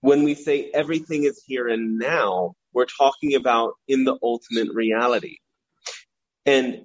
[0.00, 5.38] When we say everything is here and now, we're talking about in the ultimate reality.
[6.46, 6.84] And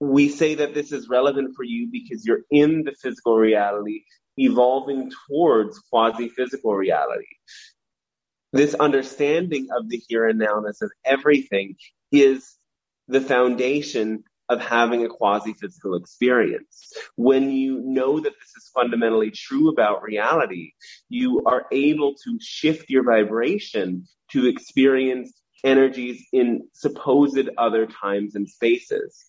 [0.00, 4.04] we say that this is relevant for you because you're in the physical reality,
[4.36, 7.26] evolving towards quasi physical reality.
[8.52, 11.76] This understanding of the here and nowness of everything
[12.12, 12.56] is
[13.08, 16.92] the foundation of having a quasi physical experience.
[17.16, 20.72] When you know that this is fundamentally true about reality,
[21.08, 25.32] you are able to shift your vibration to experience
[25.64, 29.26] energies in supposed other times and spaces.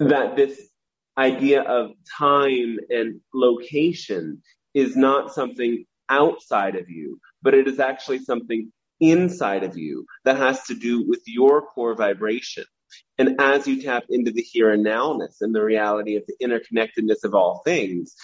[0.00, 0.68] That this
[1.16, 4.42] idea of time and location
[4.74, 10.36] is not something outside of you, but it is actually something inside of you that
[10.36, 12.64] has to do with your core vibration.
[13.18, 17.24] And as you tap into the here and nowness and the reality of the interconnectedness
[17.24, 18.14] of all things,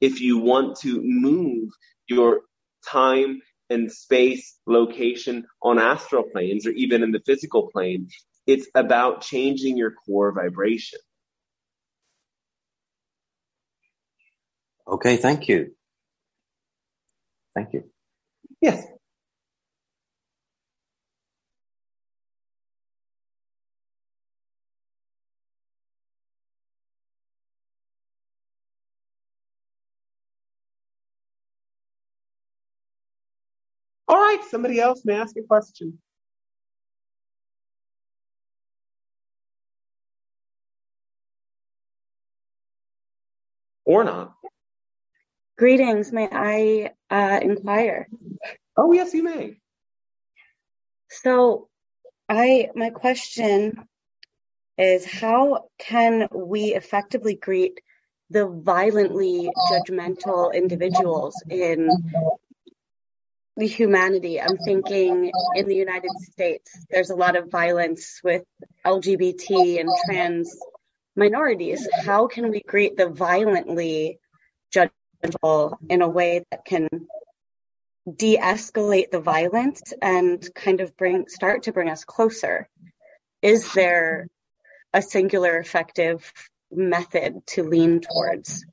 [0.00, 1.70] if you want to move
[2.06, 2.40] your
[2.86, 8.08] time and space location on astral planes or even in the physical plane,
[8.46, 10.98] it's about changing your core vibration.
[14.86, 15.74] Okay, thank you.
[17.54, 17.84] Thank you.
[18.60, 18.84] Yes.
[34.06, 35.98] All right, somebody else may ask a question.
[43.86, 44.34] Or not.
[45.56, 46.12] Greetings.
[46.12, 48.08] May I uh, inquire?
[48.76, 49.58] Oh, yes, you may.
[51.10, 51.68] So,
[52.28, 53.86] I my question
[54.78, 57.80] is how can we effectively greet
[58.30, 61.88] the violently judgmental individuals in
[63.56, 64.40] the humanity.
[64.40, 68.42] I'm thinking in the United States, there's a lot of violence with
[68.84, 70.56] LGBT and trans
[71.14, 71.88] minorities.
[72.04, 74.18] How can we greet the violently
[74.74, 76.88] judgmental in a way that can
[78.12, 82.68] de-escalate the violence and kind of bring start to bring us closer?
[83.40, 84.28] Is there
[84.92, 86.32] a singular effective
[86.72, 88.66] method to lean towards?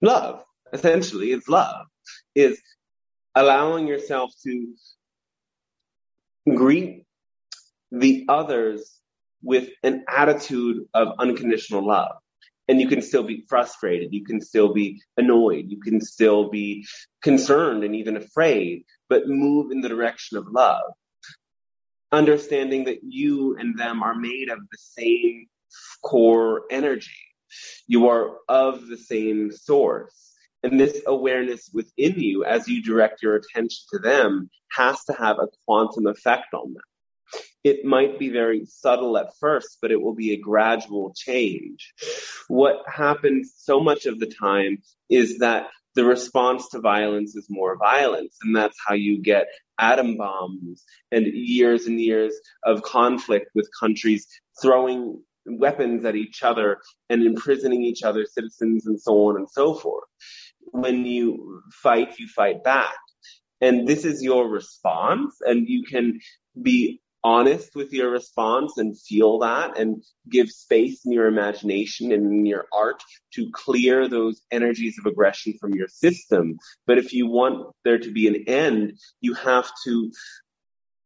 [0.00, 1.86] Love, essentially, it's love
[2.34, 2.60] is
[3.34, 4.74] allowing yourself to
[6.54, 7.04] greet
[7.90, 9.00] the others
[9.42, 12.16] with an attitude of unconditional love.
[12.66, 14.12] And you can still be frustrated.
[14.12, 15.66] You can still be annoyed.
[15.68, 16.86] You can still be
[17.22, 20.82] concerned and even afraid, but move in the direction of love.
[22.12, 25.46] Understanding that you and them are made of the same
[26.02, 27.10] core energy.
[27.86, 30.27] You are of the same source
[30.62, 35.38] and this awareness within you, as you direct your attention to them, has to have
[35.38, 36.82] a quantum effect on them.
[37.62, 41.92] It might be very subtle at first, but it will be a gradual change.
[42.48, 44.78] What happens so much of the time
[45.10, 48.36] is that the response to violence is more violence.
[48.42, 54.26] And that's how you get atom bombs and years and years of conflict with countries
[54.62, 59.74] throwing weapons at each other and imprisoning each other's citizens and so on and so
[59.74, 60.04] forth.
[60.72, 62.94] When you fight, you fight back.
[63.60, 66.20] And this is your response and you can
[66.60, 72.26] be honest with your response and feel that and give space in your imagination and
[72.32, 73.02] in your art
[73.34, 76.56] to clear those energies of aggression from your system.
[76.86, 80.12] But if you want there to be an end, you have to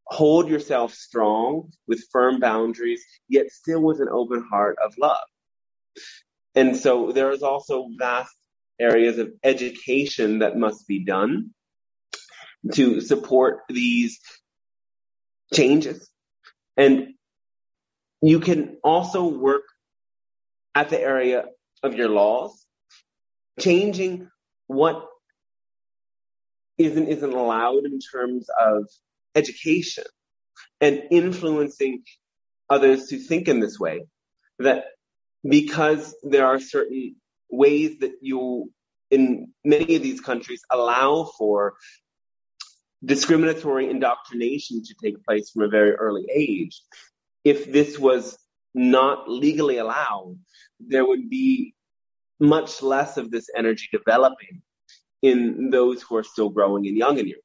[0.05, 5.17] hold yourself strong with firm boundaries, yet still with an open heart of love.
[6.55, 8.35] And so there is also vast
[8.79, 11.51] areas of education that must be done
[12.73, 14.19] to support these
[15.53, 16.09] changes.
[16.77, 17.09] And
[18.21, 19.63] you can also work
[20.73, 21.45] at the area
[21.83, 22.65] of your laws,
[23.59, 24.29] changing
[24.67, 25.05] what
[26.77, 28.85] isn't isn't allowed in terms of
[29.35, 30.05] education
[30.81, 32.03] and influencing
[32.69, 34.05] others to think in this way
[34.59, 34.85] that
[35.47, 37.15] because there are certain
[37.53, 38.71] ways that you
[39.11, 41.75] in many of these countries allow for
[43.05, 46.81] discriminatory indoctrination to take place from a very early age.
[47.43, 48.37] If this was
[48.73, 50.39] not legally allowed,
[50.79, 51.75] there would be
[52.39, 54.61] much less of this energy developing
[55.21, 57.42] in those who are still growing and young in Europe.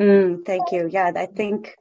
[0.00, 0.88] Mm, thank you.
[0.90, 1.76] Yeah, I think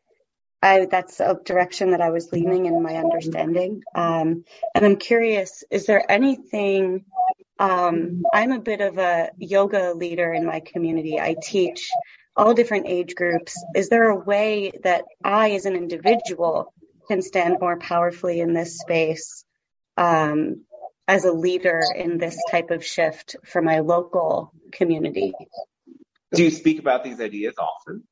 [0.61, 3.83] I, that's a direction that I was leaning in my understanding.
[3.95, 4.43] Um,
[4.75, 7.05] and I'm curious, is there anything,
[7.59, 11.19] um, I'm a bit of a yoga leader in my community.
[11.19, 11.89] I teach
[12.35, 13.55] all different age groups.
[13.75, 16.73] Is there a way that I, as an individual,
[17.07, 19.45] can stand more powerfully in this space
[19.97, 20.65] um,
[21.07, 25.33] as a leader in this type of shift for my local community?
[26.33, 28.03] Do you speak about these ideas often?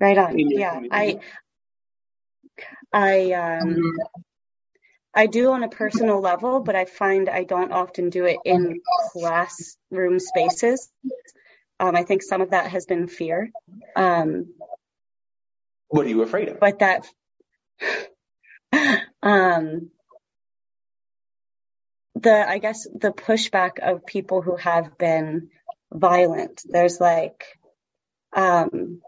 [0.00, 0.38] Right on.
[0.38, 1.20] Yeah, I,
[2.92, 3.92] I, um,
[5.14, 8.80] I do on a personal level, but I find I don't often do it in
[9.12, 10.90] classroom spaces.
[11.80, 13.50] Um, I think some of that has been fear.
[13.96, 14.54] Um,
[15.88, 16.60] what are you afraid of?
[16.60, 17.06] But that,
[19.22, 19.90] um,
[22.14, 25.50] the I guess the pushback of people who have been
[25.92, 26.62] violent.
[26.64, 27.44] There's like,
[28.34, 29.00] um,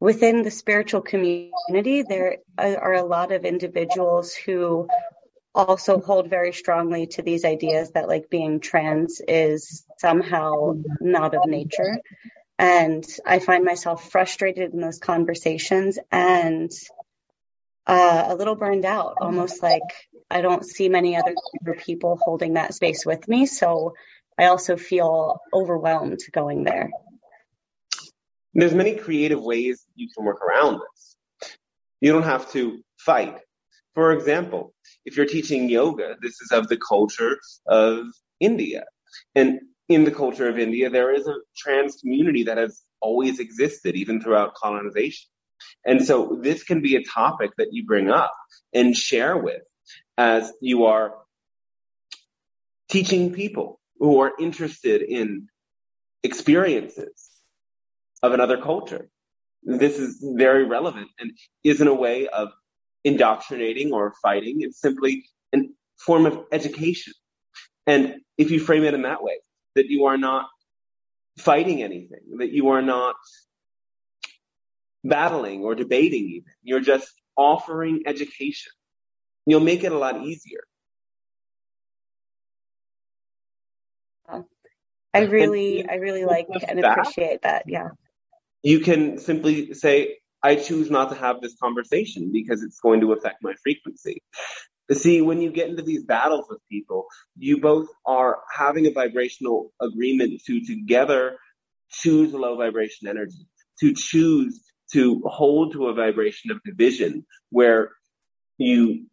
[0.00, 4.88] within the spiritual community, there are a lot of individuals who
[5.54, 11.46] also hold very strongly to these ideas that like being trans is somehow not of
[11.46, 11.98] nature.
[12.58, 16.70] And I find myself frustrated in those conversations and
[17.86, 19.82] uh, a little burned out, almost like
[20.30, 21.34] I don't see many other
[21.78, 23.46] people holding that space with me.
[23.46, 23.94] So
[24.38, 26.90] I also feel overwhelmed going there.
[28.54, 31.16] There's many creative ways you can work around this.
[32.00, 33.38] You don't have to fight.
[33.94, 38.06] For example, if you're teaching yoga, this is of the culture of
[38.38, 38.84] India.
[39.34, 43.96] And in the culture of India, there is a trans community that has always existed,
[43.96, 45.28] even throughout colonization.
[45.84, 48.32] And so this can be a topic that you bring up
[48.72, 49.62] and share with
[50.18, 51.14] as you are
[52.90, 55.48] teaching people who are interested in
[56.24, 57.30] experiences
[58.22, 59.08] of another culture.
[59.62, 61.30] This is very relevant and
[61.62, 62.48] isn't a way of
[63.04, 64.56] indoctrinating or fighting.
[64.60, 65.58] It's simply a
[65.98, 67.12] form of education.
[67.86, 69.38] And if you frame it in that way,
[69.76, 70.48] that you are not
[71.38, 73.14] fighting anything, that you are not
[75.04, 78.72] battling or debating even, you're just offering education,
[79.50, 80.60] you'll make it a lot easier.
[85.14, 87.64] I really, I really like and appreciate that.
[87.66, 87.88] Yeah
[88.62, 93.12] you can simply say, I choose not to have this conversation because it's going to
[93.12, 94.22] affect my frequency.
[94.92, 97.06] See, when you get into these battles with people,
[97.38, 101.38] you both are having a vibrational agreement to together
[101.90, 103.46] choose a low vibration energy,
[103.80, 107.90] to choose to hold to a vibration of division where
[108.58, 109.06] you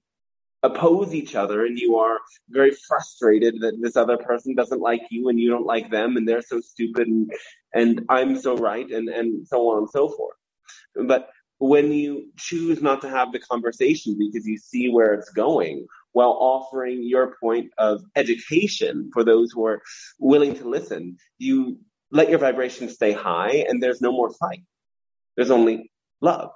[0.66, 5.30] oppose each other and you are very frustrated that this other person doesn't like you
[5.30, 7.32] and you don't like them and they're so stupid and,
[7.74, 10.38] and I'm so right and, and so on and so forth.
[11.07, 15.88] But when you choose not to have the conversation because you see where it's going
[16.11, 19.82] while offering your point of education for those who are
[20.20, 21.78] willing to listen, you
[22.11, 24.63] let your vibration stay high and there's no more fight.
[25.36, 25.91] There's only
[26.22, 26.51] love.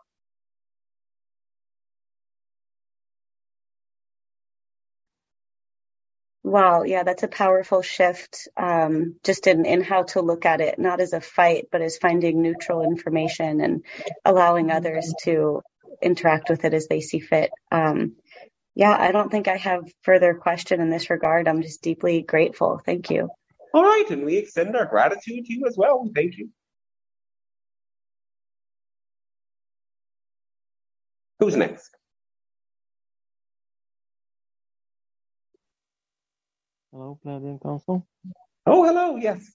[6.50, 10.80] Wow, yeah, that's a powerful shift um, just in, in how to look at it,
[10.80, 13.86] not as a fight, but as finding neutral information and
[14.26, 15.62] allowing others to
[16.04, 17.52] interact with it as they see fit.
[17.72, 18.18] Um,
[18.76, 21.48] yeah, I don't think I have further question in this regard.
[21.48, 22.82] I'm just deeply grateful.
[22.86, 23.30] Thank you.
[23.74, 26.10] All right, and we extend our gratitude to you as well.
[26.16, 26.50] Thank you.
[31.40, 31.92] Who's next?
[37.00, 38.06] Hello, Pleiadian Council.
[38.66, 39.54] Oh, hello, yes.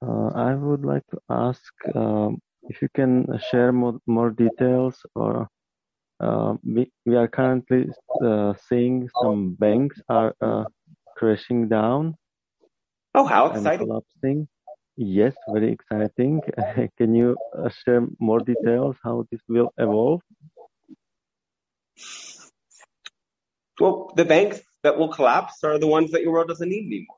[0.00, 5.46] Uh, I would like to ask um, if you can share more, more details or
[6.18, 7.90] uh, we, we are currently
[8.24, 10.64] uh, seeing some banks are uh,
[11.14, 12.14] crashing down.
[13.14, 13.86] Oh, how exciting!
[13.86, 14.48] collapsing.
[14.96, 16.40] Yes, very exciting.
[16.96, 20.22] Can you uh, share more details how this will evolve?
[23.78, 27.16] Well, the banks that will collapse are the ones that your world doesn't need anymore.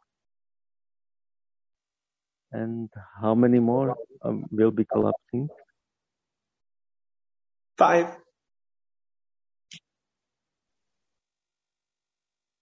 [2.53, 2.89] And
[3.21, 5.49] how many more um, will be collapsing?
[7.77, 8.17] Five.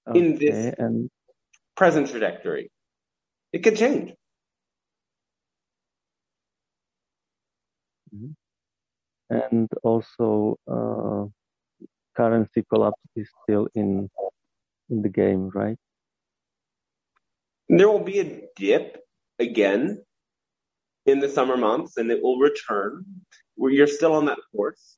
[0.09, 1.11] Okay, in this and
[1.77, 2.71] present trajectory.
[3.53, 4.13] It could change.
[8.15, 8.33] Mm-hmm.
[9.31, 11.27] And also, uh,
[12.17, 14.11] currency collapse is still in
[14.91, 15.77] in the game, right?
[17.69, 19.03] There will be a dip
[19.39, 20.03] again
[21.07, 23.05] in the summer months, and it will return.
[23.57, 24.97] Where you're still on that course.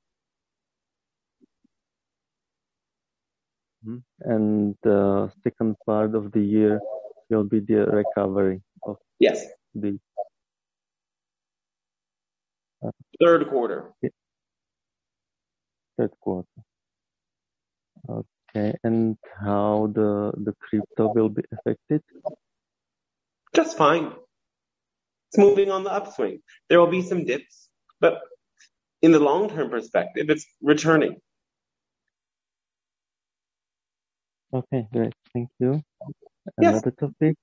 [3.87, 4.30] Mm-hmm.
[4.30, 6.80] And the second part of the year
[7.28, 9.99] will be the recovery of yes the
[12.84, 13.93] uh, third quarter.
[15.99, 16.49] Third quarter.
[18.57, 22.02] Okay, and how the the crypto will be affected?
[23.54, 24.12] Just fine.
[25.28, 26.40] It's moving on the upswing.
[26.68, 27.68] There will be some dips,
[28.00, 28.20] but
[29.02, 31.20] in the long term perspective, it's returning.
[34.54, 35.12] Okay, great.
[35.34, 35.82] Thank you.
[36.59, 36.80] Yes.
[36.80, 37.36] Another topic.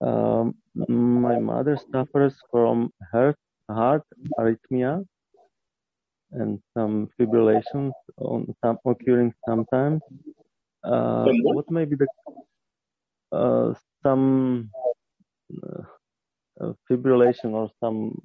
[0.00, 0.54] Um,
[0.88, 3.36] my mother suffers from heart,
[3.68, 4.04] heart
[4.38, 5.04] arrhythmia
[6.32, 10.00] and some fibrillations on some occurring sometimes.
[10.84, 12.06] Uh, what may be the
[13.32, 14.70] uh, some
[15.62, 18.20] uh, fibrillation or some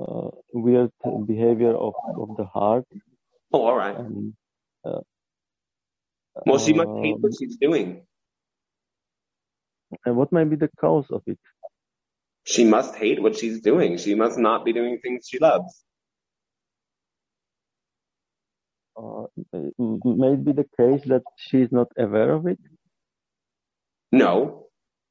[0.00, 0.90] uh, weird
[1.26, 2.84] behavior of, of the heart?
[3.52, 3.96] Oh, all right.
[3.96, 4.34] And,
[4.84, 5.00] uh,
[6.46, 8.06] well, she must hate what she's doing.
[10.04, 11.38] And what may be the cause of it?
[12.44, 13.96] She must hate what she's doing.
[13.98, 15.82] She must not be doing things she loves.
[18.96, 19.26] Uh,
[20.04, 22.58] may be the case that she's not aware of it?
[24.12, 24.66] No.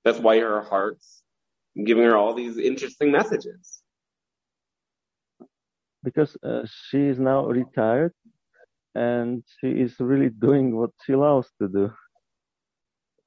[0.06, 1.22] That's why her heart's
[1.76, 3.82] giving her all these interesting messages.
[6.04, 8.14] Because uh, she is now retired
[8.96, 11.92] and she is really doing what she loves to do.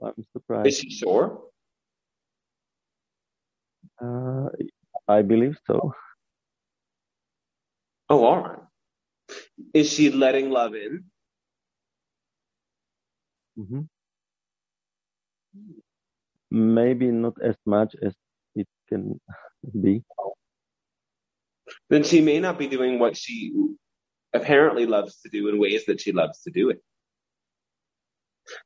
[0.03, 0.69] I'm surprised.
[0.69, 1.41] Is she sure?
[4.03, 4.49] Uh,
[5.09, 5.95] I believe so.
[8.09, 8.66] Oh, all right.
[9.73, 11.05] Is she letting love in?
[13.59, 13.81] Mm-hmm.
[16.51, 18.15] Maybe not as much as
[18.55, 19.21] it can
[19.81, 20.03] be.
[21.91, 23.53] Then she may not be doing what she
[24.33, 26.83] apparently loves to do in ways that she loves to do it.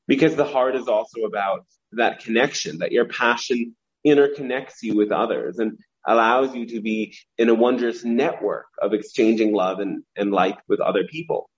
[0.06, 3.74] Because the heart is also about that connection, that your passion
[4.06, 5.78] interconnects you with others and
[6.10, 10.80] allows you to be in a wondrous network of exchanging love and, and light with
[10.80, 11.48] other people.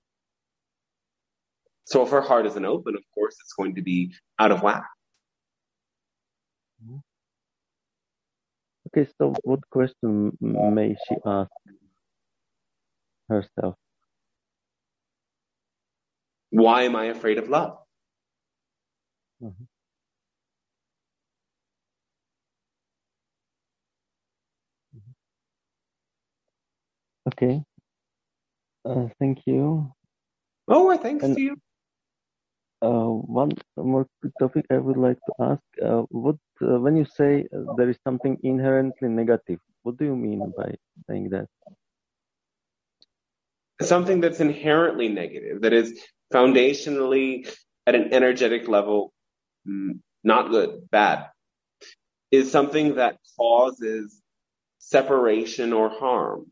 [1.84, 4.84] So if her heart isn't open, of course, it's going to be out of whack.
[8.94, 11.50] Okay, so what question may she ask
[13.28, 13.76] herself?
[16.50, 17.78] Why am I afraid of love?
[19.42, 19.64] Mm-hmm.
[27.29, 27.62] Okay.
[28.85, 29.93] Uh, thank you.
[30.68, 31.57] Oh, thanks and, to you.
[32.83, 34.07] Uh, one more
[34.41, 37.99] topic I would like to ask: uh, What, uh, when you say uh, there is
[38.03, 40.75] something inherently negative, what do you mean by
[41.09, 41.47] saying that?
[43.81, 46.01] Something that's inherently negative, that is
[46.33, 47.49] foundationally
[47.87, 49.12] at an energetic level,
[49.68, 51.27] mm, not good, bad.
[52.33, 54.23] is something that causes
[54.79, 56.47] separation or harm.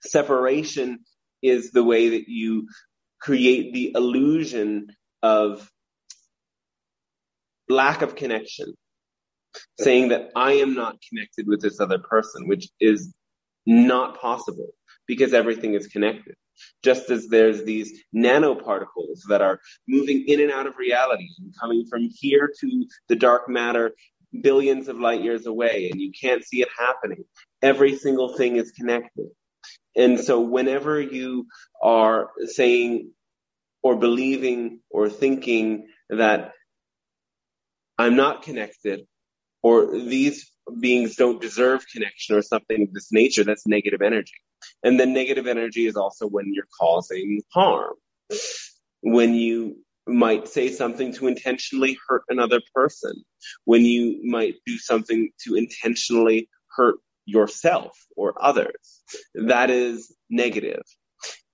[0.00, 1.00] Separation
[1.42, 2.68] is the way that you
[3.20, 4.88] create the illusion
[5.22, 5.70] of
[7.68, 8.74] lack of connection,
[9.80, 13.12] saying that I am not connected with this other person, which is
[13.66, 14.68] not possible
[15.06, 16.34] because everything is connected.
[16.82, 21.84] Just as there's these nanoparticles that are moving in and out of reality and coming
[21.88, 23.92] from here to the dark matter
[24.42, 27.24] billions of light years away and you can't see it happening.
[27.62, 29.26] Every single thing is connected.
[29.96, 31.46] And so whenever you
[31.82, 33.12] are saying
[33.82, 36.52] or believing or thinking that
[37.98, 39.06] I'm not connected
[39.62, 44.34] or these beings don't deserve connection or something of this nature, that's negative energy.
[44.82, 47.94] And then negative energy is also when you're causing harm.
[49.00, 53.24] When you might say something to intentionally hurt another person,
[53.64, 59.02] when you might do something to intentionally hurt yourself or others.
[59.34, 60.82] That is negative.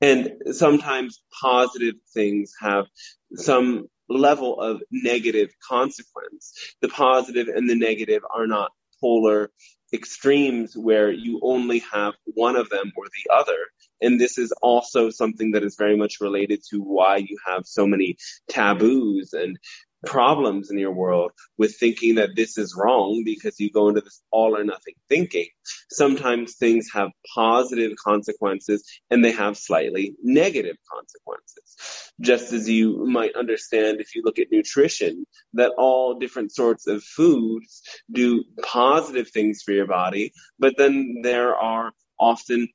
[0.01, 2.87] And sometimes positive things have
[3.35, 6.53] some level of negative consequence.
[6.81, 9.51] The positive and the negative are not polar
[9.93, 13.59] extremes where you only have one of them or the other.
[14.01, 17.87] And this is also something that is very much related to why you have so
[17.87, 18.17] many
[18.49, 19.59] taboos and
[20.05, 24.21] problems in your world with thinking that this is wrong because you go into this
[24.31, 25.47] all or nothing thinking.
[25.91, 32.13] Sometimes things have positive consequences and they have slightly negative consequences.
[32.21, 35.25] Just as you might understand if you look at nutrition,
[35.55, 41.55] that all different sorts of foods do positive things for your body, but then there
[41.55, 42.69] are often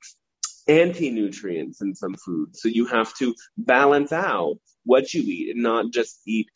[0.67, 2.61] anti-nutrients in some foods.
[2.61, 6.47] So you have to balance out what you eat and not just eat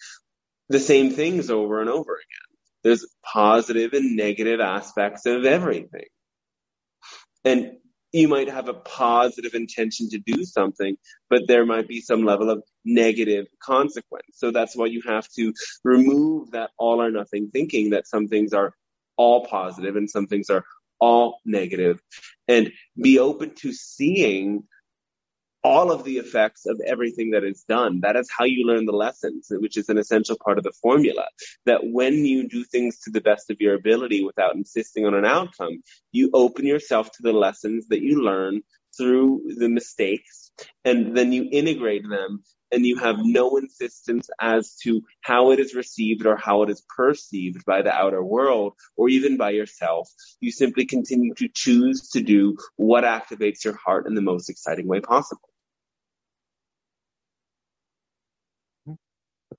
[0.72, 2.58] the same things over and over again.
[2.84, 6.06] There's positive and negative aspects of everything.
[7.44, 7.74] And
[8.12, 10.98] you might have a positive intention to do something,
[11.30, 14.28] but there might be some level of negative consequence.
[14.34, 15.54] So that's why you have to
[15.84, 18.74] remove that all or nothing thinking that some things are
[19.18, 20.66] all positive and some things are
[21.00, 22.02] all negative
[22.48, 24.64] and be open to seeing
[25.64, 28.00] all of the effects of everything that is done.
[28.02, 31.28] That is how you learn the lessons, which is an essential part of the formula.
[31.66, 35.26] That when you do things to the best of your ability without insisting on an
[35.26, 35.82] outcome,
[36.12, 38.62] you open yourself to the lessons that you learn
[38.98, 40.52] through the mistakes
[40.84, 45.76] and then you integrate them and you have no insistence as to how it is
[45.76, 50.10] received or how it is perceived by the outer world or even by yourself.
[50.40, 54.88] You simply continue to choose to do what activates your heart in the most exciting
[54.88, 55.51] way possible.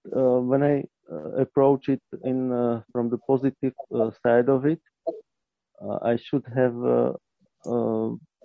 [0.05, 4.81] When I uh, approach it in uh, from the positive uh, side of it,
[5.83, 7.15] uh, I should have a,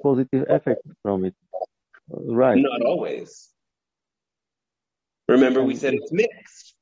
[0.03, 1.35] positive effect from it.
[2.11, 2.57] Uh, right?
[2.57, 3.49] Not always.
[5.27, 6.75] Remember, we said it's mixed.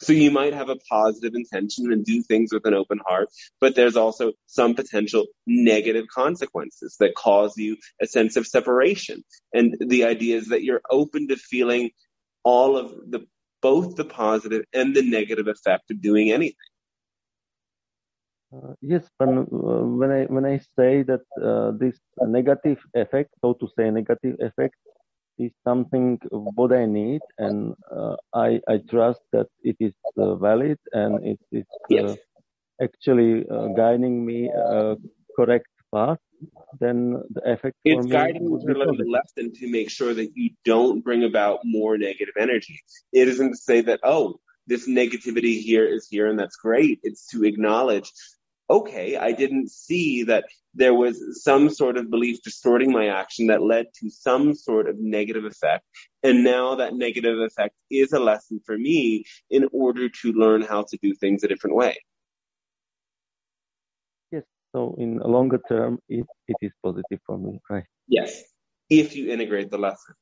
[0.00, 3.28] So you might have a positive intention and do things with an open heart,
[3.60, 9.24] but there's also some potential negative consequences that cause you a sense of separation.
[9.52, 11.90] And the idea is that you're open to feeling
[12.42, 13.26] all of the
[13.64, 16.70] both the positive and the negative effect of doing anything.
[18.54, 23.54] Uh, yes, but uh, when I when I say that uh, this negative effect, so
[23.54, 24.74] to say, negative effect
[25.38, 30.78] is something what I need, and uh, I I trust that it is uh, valid
[30.92, 32.18] and it is uh, Yes.
[32.82, 33.44] actually
[33.76, 34.50] guiding me
[35.36, 36.18] correct path.
[36.80, 40.50] Then the effect It's guiding you to learn the lesson to make sure that you
[40.64, 42.80] don't bring about more negative energy.
[43.12, 47.00] It isn't to say that, oh, this negativity here is here and that's great.
[47.02, 48.10] It's to acknowledge,
[48.68, 53.62] okay, I didn't see that there was some sort of belief distorting my action that
[53.62, 55.84] led to some sort of negative effect.
[56.22, 60.84] And now that negative effect is a lesson for me in order to learn how
[60.88, 61.98] to do things a different way.
[64.74, 67.84] So in a longer term, it, it is positive for me, right?
[68.08, 68.42] Yes.
[68.90, 70.14] If you integrate the lesson.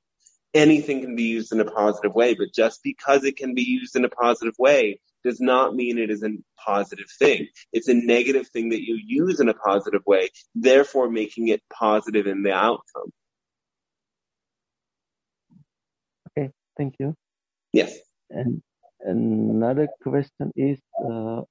[0.55, 3.96] Anything can be used in a positive way, but just because it can be used
[3.96, 6.28] in a positive way does not mean it is a
[6.62, 7.48] positive thing.
[7.72, 12.26] It's a negative thing that you use in a positive way, therefore making it positive
[12.26, 13.11] in the outcome.
[16.28, 16.50] Okay.
[16.76, 17.14] Thank you.
[17.72, 17.96] Yes.
[18.28, 18.62] And
[19.00, 21.42] another question is, uh,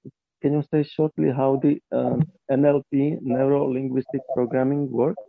[0.41, 5.21] can you say shortly how the um, NLP, neuro linguistic programming, works?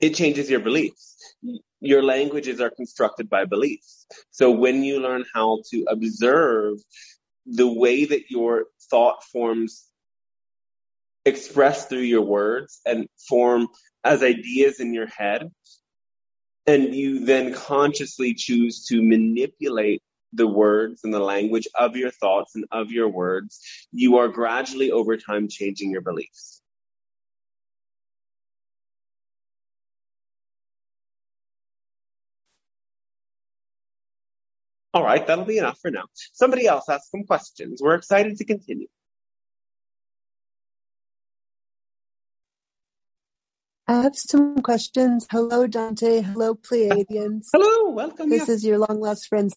[0.00, 1.36] It changes your beliefs.
[1.80, 4.06] Your languages are constructed by beliefs.
[4.30, 6.78] So when you learn how to observe
[7.46, 9.90] the way that your thought forms
[11.24, 13.68] express through your words and form
[14.04, 15.50] as ideas in your head.
[16.66, 20.02] And you then consciously choose to manipulate
[20.32, 23.60] the words and the language of your thoughts and of your words.
[23.92, 26.62] You are gradually over time changing your beliefs.
[34.92, 36.04] All right, that'll be enough for now.
[36.32, 37.80] Somebody else ask some questions.
[37.80, 38.88] We're excited to continue.
[43.86, 45.26] I have some questions.
[45.30, 46.22] Hello, Dante.
[46.22, 47.46] Hello, Pleiadians.
[47.52, 48.28] Hello, welcome.
[48.30, 49.52] This is your long lost friend.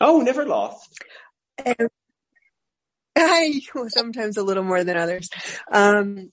[0.00, 1.02] Oh, never lost.
[3.16, 5.28] I sometimes a little more than others.
[5.70, 6.30] Um,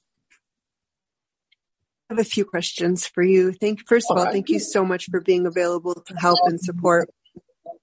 [2.09, 3.51] I have a few questions for you.
[3.51, 7.09] Thank first of all, thank you so much for being available to help and support.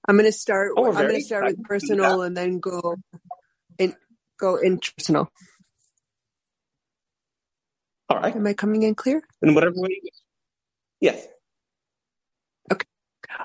[0.07, 0.71] I'm going to start.
[0.77, 2.95] Oh, I'm going to start with personal and then go
[3.77, 3.95] in
[4.39, 5.27] go interpersonal.
[8.09, 8.35] All right.
[8.35, 9.21] Am I coming in clear?
[9.41, 10.01] In whatever way.
[11.01, 11.25] Yes.
[12.71, 12.87] Okay.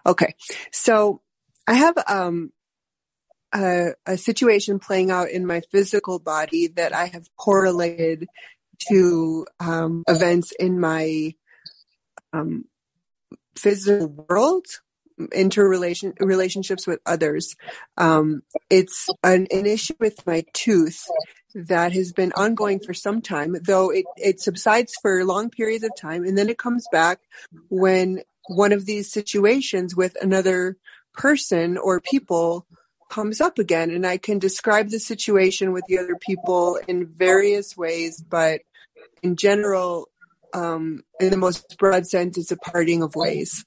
[0.07, 0.35] Okay.
[0.71, 1.23] So
[1.69, 2.51] I have um
[3.55, 8.27] a, a situation playing out in my physical body that I have correlated
[8.89, 11.35] to um, events in my
[12.33, 12.65] um,
[13.57, 14.67] physical world,
[15.33, 17.57] interrelation relationships with others.
[17.97, 21.05] Um, it's an, an, issue with my tooth
[21.55, 25.91] that has been ongoing for some time, though it, it subsides for long periods of
[25.99, 27.21] time, and then it comes back
[27.69, 30.77] when one of these situations with another
[31.19, 32.67] person or people
[33.11, 37.77] comes up again and I can describe the situation with the other people in various
[37.77, 38.61] ways, but
[39.23, 40.09] in general,
[40.55, 43.65] um, in the most broad sense, it's a parting of ways.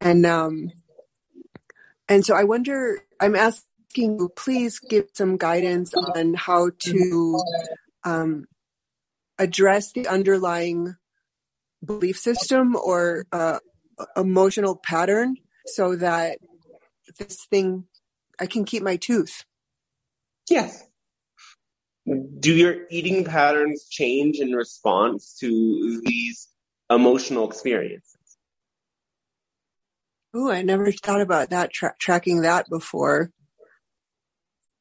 [0.00, 0.70] And, um,
[2.08, 7.42] and so I wonder, I'm asking you, please give some guidance on how to,
[8.04, 8.46] um,
[9.38, 10.96] address the underlying
[11.84, 13.60] belief system or, uh,
[14.16, 16.38] emotional pattern so that
[17.16, 17.84] this thing,
[18.40, 19.44] I can keep my tooth.
[20.48, 20.84] Yes
[22.06, 26.48] do your eating patterns change in response to these
[26.90, 28.16] emotional experiences?
[30.34, 33.30] Oh, I never thought about that tra- tracking that before.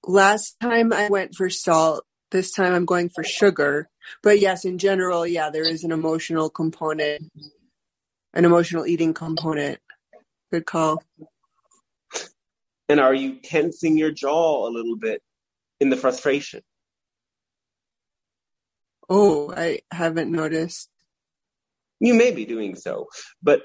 [0.05, 2.05] Last time I went for salt.
[2.31, 3.89] This time I'm going for sugar.
[4.23, 7.29] But yes, in general, yeah, there is an emotional component,
[8.33, 9.79] an emotional eating component.
[10.51, 11.03] Good call.
[12.91, 15.21] And are you tensing your jaw a little bit
[15.79, 16.61] in the frustration?
[19.09, 20.89] Oh, I haven't noticed.
[22.01, 23.07] You may be doing so,
[23.41, 23.61] but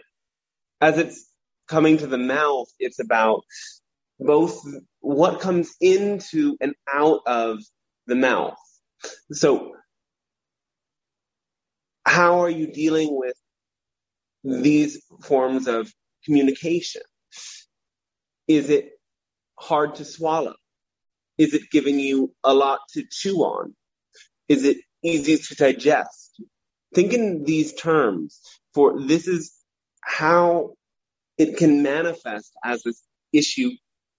[0.80, 1.28] as it's
[1.66, 3.42] coming to the mouth, it's about
[4.20, 4.62] both
[5.00, 7.58] what comes into and out of
[8.06, 8.54] the mouth.
[9.32, 9.72] So,
[12.04, 13.34] how are you dealing with
[14.44, 15.92] these forms of
[16.24, 17.02] communication?
[18.46, 18.92] Is it
[19.58, 20.54] hard to swallow?
[21.38, 23.74] Is it giving you a lot to chew on?
[24.48, 26.40] Is it easy to digest.
[26.94, 28.40] Think in these terms,
[28.74, 29.54] for this is
[30.02, 30.74] how
[31.38, 33.02] it can manifest as this
[33.32, 33.70] issue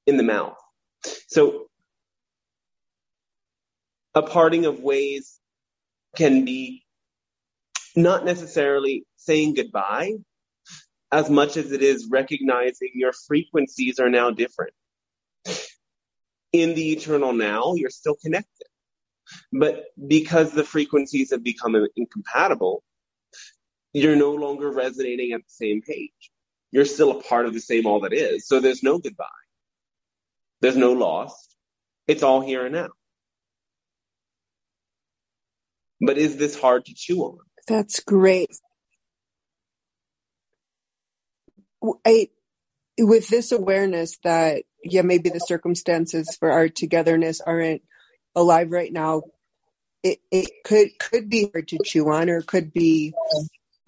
[0.05, 0.57] in the mouth.
[1.27, 1.67] So,
[4.13, 5.39] a parting of ways
[6.15, 6.83] can be
[7.95, 10.13] not necessarily saying goodbye
[11.11, 14.73] as much as it is recognizing your frequencies are now different.
[16.53, 18.67] In the eternal now, you're still connected.
[19.51, 22.83] But because the frequencies have become incompatible,
[23.93, 26.31] you're no longer resonating at the same page.
[26.71, 28.47] You're still a part of the same all that is.
[28.47, 29.25] So there's no goodbye.
[30.61, 31.55] There's no lost.
[32.07, 32.89] It's all here and now.
[36.01, 37.39] But is this hard to chew on?
[37.67, 38.49] That's great.
[42.05, 42.29] I,
[42.99, 47.81] with this awareness that, yeah, maybe the circumstances for our togetherness aren't
[48.35, 49.23] alive right now,
[50.03, 53.13] it, it could could be hard to chew on or could be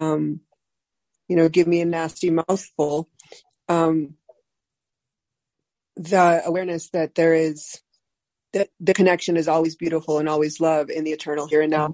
[0.00, 0.40] um,
[1.28, 3.08] you know, give me a nasty mouthful.
[3.68, 4.14] Um,
[5.96, 7.80] the awareness that there is
[8.52, 11.92] that the connection is always beautiful and always love in the eternal here and now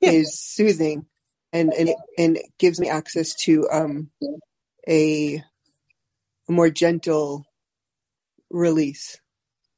[0.00, 0.12] yeah.
[0.12, 1.04] is soothing
[1.52, 4.10] and and it, and it gives me access to um,
[4.88, 5.42] a,
[6.48, 7.44] a more gentle
[8.52, 9.18] release.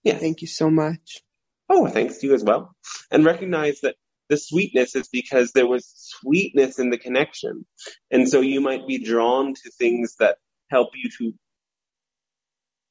[0.02, 0.18] Yeah.
[0.18, 1.22] Thank you so much.
[1.68, 2.74] Oh, thanks to you as well.
[3.10, 3.96] And recognize that
[4.28, 7.66] the sweetness is because there was sweetness in the connection.
[8.10, 10.36] And so you might be drawn to things that
[10.70, 11.34] help you to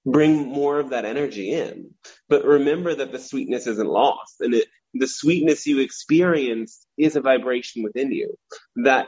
[0.06, 1.92] bring more of that energy in.
[2.30, 7.22] But remember that the sweetness isn't lost and it, the sweetness you experience is a
[7.22, 8.38] vibration within you
[8.78, 9.08] that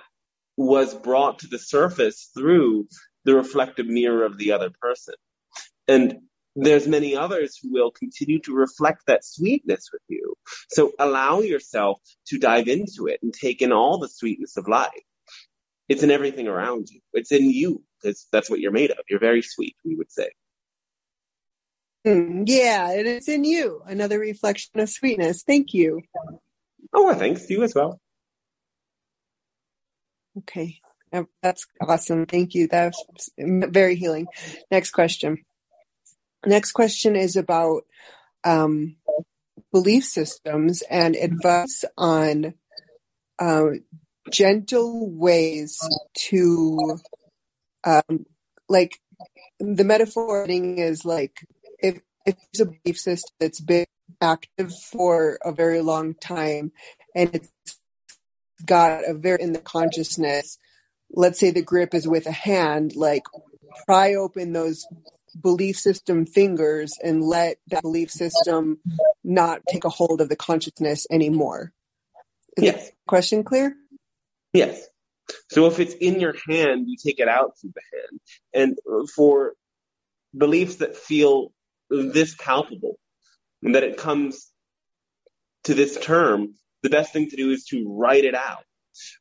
[0.58, 2.88] was brought to the surface through
[3.26, 5.16] the reflective mirror of the other person.
[5.88, 6.20] And
[6.56, 10.36] there's many others who will continue to reflect that sweetness with you.
[10.70, 14.90] So allow yourself to dive into it and take in all the sweetness of life.
[15.88, 17.02] It's in everything around you.
[17.14, 19.00] It's in you because that's what you're made of.
[19.10, 20.30] You're very sweet, we would say.
[22.08, 23.82] Mm, yeah, and it's in you.
[23.86, 25.44] Another reflection of sweetness.
[25.44, 26.02] Thank you.
[26.94, 27.50] Oh, well, thanks.
[27.50, 28.00] You as well.
[30.40, 30.80] Okay.
[31.42, 32.26] That's awesome.
[32.26, 32.68] Thank you.
[32.68, 34.28] That's very healing.
[34.70, 35.45] Next question.
[36.46, 37.84] Next question is about
[38.44, 38.98] um,
[39.72, 42.54] belief systems and advice on
[43.40, 43.66] uh,
[44.32, 45.80] gentle ways
[46.30, 47.00] to,
[47.84, 48.26] um,
[48.70, 49.00] like,
[49.60, 51.48] the metaphor is like
[51.80, 53.86] if if it's a belief system that's been
[54.22, 56.72] active for a very long time
[57.16, 57.80] and it's
[58.66, 60.58] got a very in the consciousness
[61.12, 63.24] let's say the grip is with a hand like
[63.86, 64.86] pry open those
[65.40, 68.80] belief system fingers and let that belief system
[69.24, 71.74] not take a hold of the consciousness anymore.
[72.58, 72.92] Is yes.
[73.08, 73.76] question clear?
[74.54, 74.88] Yes.
[75.50, 78.20] So if it's in your hand you take it out through the hand.
[78.54, 79.54] And for
[80.36, 81.52] beliefs that feel
[81.90, 82.98] this palpable
[83.62, 84.52] and that it comes
[85.66, 88.64] to this term, the best thing to do is to write it out.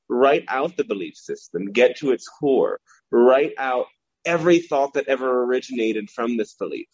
[0.09, 2.79] Write out the belief system, get to its core,
[3.11, 3.87] write out
[4.25, 6.89] every thought that ever originated from this belief.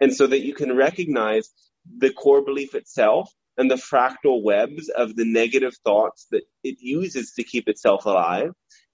[0.00, 1.50] And so that you can recognize
[1.98, 7.32] the core belief itself and the fractal webs of the negative thoughts that it uses
[7.32, 8.52] to keep itself alive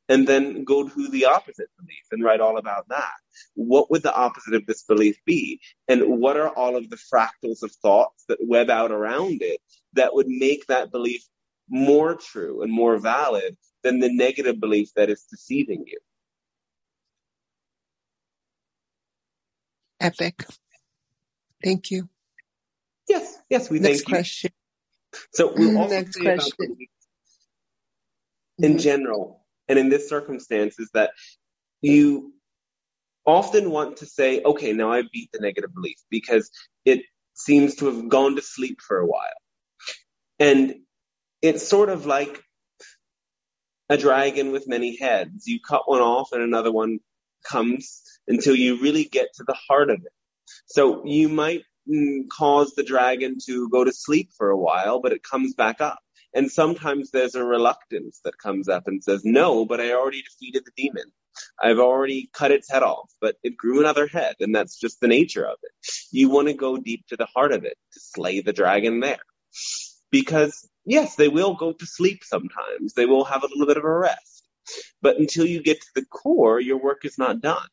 [0.08, 3.12] and then go to the opposite belief and write all about that.
[3.54, 5.60] What would the opposite of this belief be?
[5.86, 9.60] And what are all of the fractals of thoughts that web out around it
[9.92, 11.22] that would make that belief
[11.68, 15.98] more true and more valid than the negative belief that is deceiving you?
[20.00, 20.46] Epic.
[21.64, 22.08] Thank you.
[23.08, 24.16] Yes, yes, we Next thank you.
[24.16, 24.52] question.
[25.32, 26.56] So we'll also Next say about question.
[26.58, 26.92] beliefs
[28.62, 28.78] in Mhm.
[28.78, 31.12] general and in this circumstance is that
[31.82, 32.34] you
[33.26, 36.50] often want to say, okay, now I beat the negative belief because
[36.84, 37.02] it
[37.34, 39.22] seems to have gone to sleep for a while.
[40.40, 40.76] And
[41.42, 42.42] it's sort of like
[43.90, 45.46] a dragon with many heads.
[45.46, 47.00] You cut one off and another one
[47.44, 50.12] comes until you really get to the heart of it.
[50.66, 55.12] So you might mm, cause the dragon to go to sleep for a while, but
[55.12, 55.98] it comes back up.
[56.32, 60.64] And sometimes there's a reluctance that comes up and says, no, but I already defeated
[60.64, 61.10] the demon.
[61.60, 65.08] I've already cut its head off, but it grew another head, and that's just the
[65.08, 65.70] nature of it.
[66.10, 69.20] You want to go deep to the heart of it to slay the dragon there.
[70.10, 72.94] Because, yes, they will go to sleep sometimes.
[72.94, 74.39] They will have a little bit of a rest.
[75.02, 77.66] But until you get to the core, your work is not done.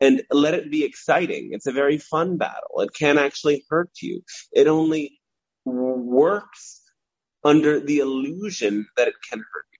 [0.00, 1.50] And let it be exciting.
[1.52, 2.80] It's a very fun battle.
[2.80, 4.22] It can actually hurt you.
[4.52, 5.20] It only
[5.64, 6.82] works
[7.44, 9.78] under the illusion that it can hurt you.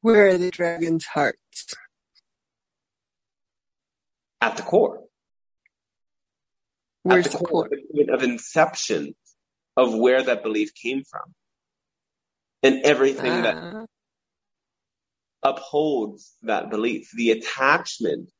[0.00, 1.74] Where are the dragon's hearts?
[4.40, 5.04] At the core.
[7.02, 7.68] Where's at the the core?
[7.70, 9.14] the point of inception
[9.76, 11.34] of where that belief came from.
[12.62, 13.84] And everything that Ah,
[15.42, 18.30] upholds that belief, the attachment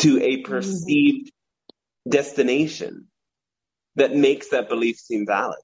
[0.00, 1.32] to a perceived
[2.08, 3.08] destination
[3.96, 5.58] that makes that belief seem valid.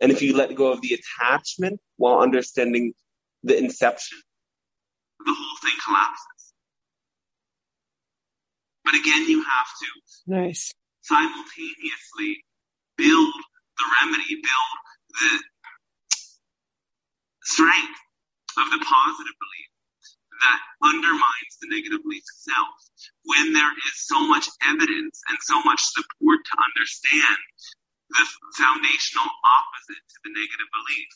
[0.00, 2.94] And if you let go of the attachment while understanding
[3.42, 4.18] the inception,
[5.24, 6.52] the whole thing collapses.
[8.84, 9.86] But again, you have to
[10.26, 10.72] nice.
[11.02, 12.44] simultaneously
[12.96, 13.34] build
[13.78, 14.78] the remedy, build
[15.12, 15.32] the
[17.44, 18.00] strength
[18.58, 19.70] of the positive belief
[20.42, 22.74] that undermines the negative belief itself.
[23.24, 27.40] When there is so much evidence and so much support to understand
[28.10, 28.24] the
[28.58, 31.10] foundational opposite to the negative belief,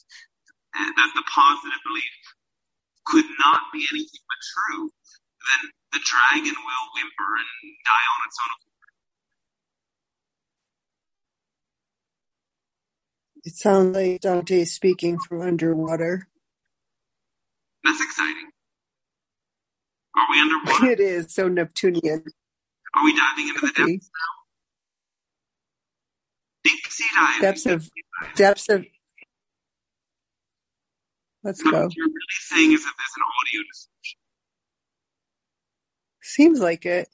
[0.96, 2.16] that the positive belief
[3.06, 7.50] could not be anything but true, then the dragon will whimper and
[7.84, 8.65] die on its own
[13.46, 16.28] It sounds like Dante is speaking from underwater.
[17.84, 18.50] That's exciting.
[20.16, 20.86] Are we underwater?
[20.92, 22.24] It is so Neptunian.
[22.96, 23.92] Are we diving into the Okay.
[23.94, 24.10] depths?
[26.64, 27.42] Deep sea diving.
[27.42, 27.90] Depths of
[28.36, 28.86] depths of.
[31.44, 31.70] Let's go.
[31.84, 34.18] what you're really saying is that there's an audio distortion.
[36.22, 37.08] Seems like it.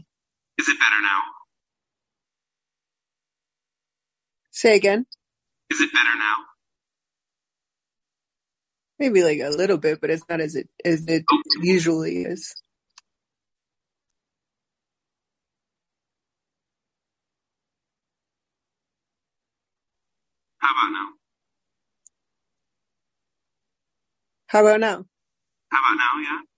[0.59, 1.21] Is it better now?
[4.53, 5.07] Say again.
[5.73, 6.37] Is it better now?
[8.99, 11.25] Maybe like a little bit, but it's not as it as it
[11.63, 12.55] usually is.
[20.59, 21.09] How about now?
[24.49, 25.07] How about now?
[25.71, 26.23] How about now?
[26.23, 26.57] Yeah.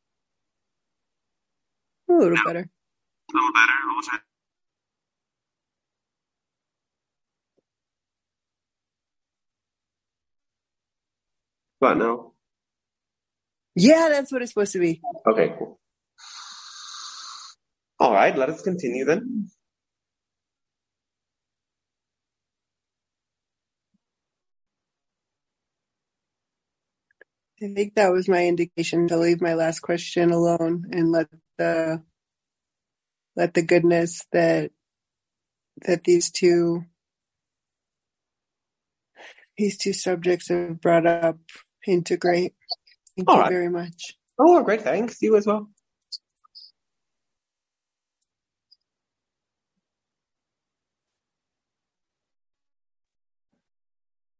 [2.16, 2.44] A little No.
[2.44, 2.68] better.
[3.30, 3.72] A little better.
[3.72, 4.33] A little bit.
[11.84, 12.32] What now?
[13.76, 15.02] Yeah, that's what it's supposed to be.
[15.28, 15.78] Okay, cool.
[18.00, 19.50] All right, let us continue then.
[27.62, 31.28] I think that was my indication to leave my last question alone and let
[31.58, 32.02] the
[33.36, 34.70] let the goodness that
[35.86, 36.84] that these two
[39.58, 41.38] these two subjects have brought up
[41.88, 42.54] integrate.
[43.16, 43.46] Thank All you right.
[43.46, 44.14] very much.
[44.38, 44.82] Oh, great.
[44.82, 45.22] Thanks.
[45.22, 45.68] You as well.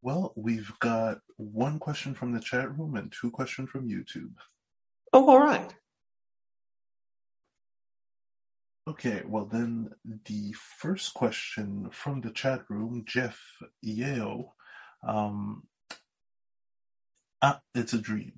[0.03, 4.33] Well, we've got one question from the chat room and two questions from YouTube.
[5.13, 5.75] Oh, all right.
[8.87, 9.91] Okay, well then
[10.27, 13.41] the first question from the chat room, Jeff
[13.83, 14.55] Yeo.
[15.09, 15.63] Um,
[17.45, 18.33] ah, it's a dream.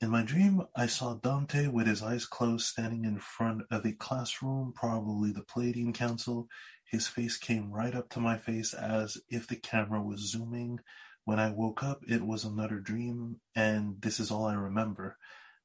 [0.00, 3.94] In my dream, I saw Dante with his eyes closed standing in front of a
[3.94, 6.48] classroom, probably the Pleiadian Council.
[6.84, 10.80] His face came right up to my face as if the camera was zooming.
[11.26, 15.18] When I woke up, it was another dream, and this is all I remember.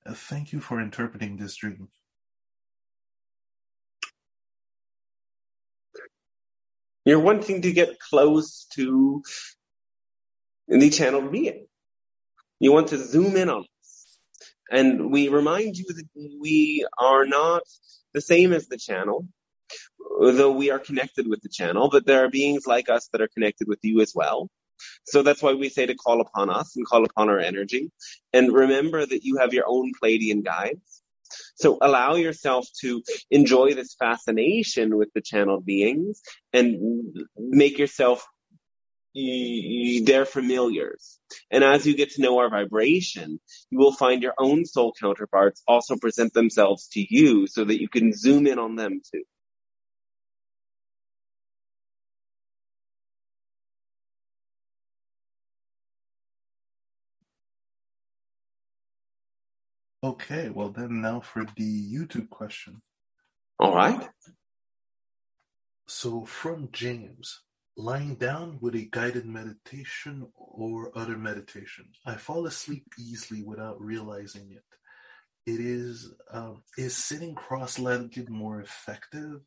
[0.06, 1.90] Uh, thank you for interpreting this dream.
[7.06, 9.24] You're wanting to get close to
[10.70, 11.67] the channel being.
[12.60, 14.20] You want to zoom in on us.
[14.70, 16.06] And we remind you that
[16.42, 17.64] we are not
[18.14, 19.28] the same as the channel,
[20.20, 23.28] though we are connected with the channel, but there are beings like us that are
[23.28, 24.50] connected with you as well.
[25.06, 27.92] So that's why we say to call upon us and call upon our energy.
[28.34, 31.02] And remember that you have your own Pleiadian guides.
[31.56, 36.22] So allow yourself to enjoy this fascination with the channeled beings
[36.54, 38.26] and make yourself
[40.06, 41.20] their familiars.
[41.52, 43.40] And as you get to know our vibration,
[43.72, 47.90] you will find your own soul counterparts also present themselves to you so that you
[47.90, 49.24] can zoom in on them too.
[60.04, 62.82] Okay, well then now for the YouTube question.
[63.60, 64.08] All right.
[65.88, 67.42] So from James,
[67.78, 71.86] lying down with a guided meditation or other meditation.
[72.06, 74.64] I fall asleep easily without realizing it.
[75.46, 79.42] It is um, is sitting cross-legged more effective?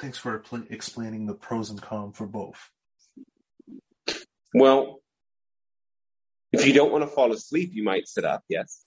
[0.00, 2.58] Thanks for pl- explaining the pros and cons for both.
[4.54, 5.00] Well,
[6.50, 8.84] if you don't want to fall asleep, you might sit up, yes.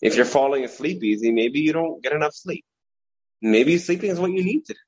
[0.00, 2.64] If you're falling asleep easy, maybe you don't get enough sleep.
[3.40, 4.78] Maybe sleeping is what you need to do.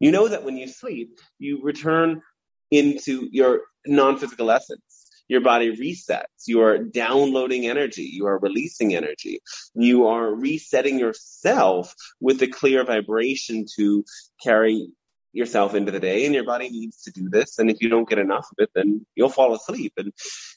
[0.00, 2.22] You know that when you sleep, you return
[2.70, 4.82] into your non-physical essence.
[5.28, 6.46] Your body resets.
[6.46, 8.10] You are downloading energy.
[8.12, 9.40] You are releasing energy.
[9.74, 14.04] You are resetting yourself with a clear vibration to
[14.42, 14.88] carry
[15.32, 17.58] yourself into the day and your body needs to do this.
[17.58, 19.92] And if you don't get enough of it, then you'll fall asleep.
[19.96, 20.12] And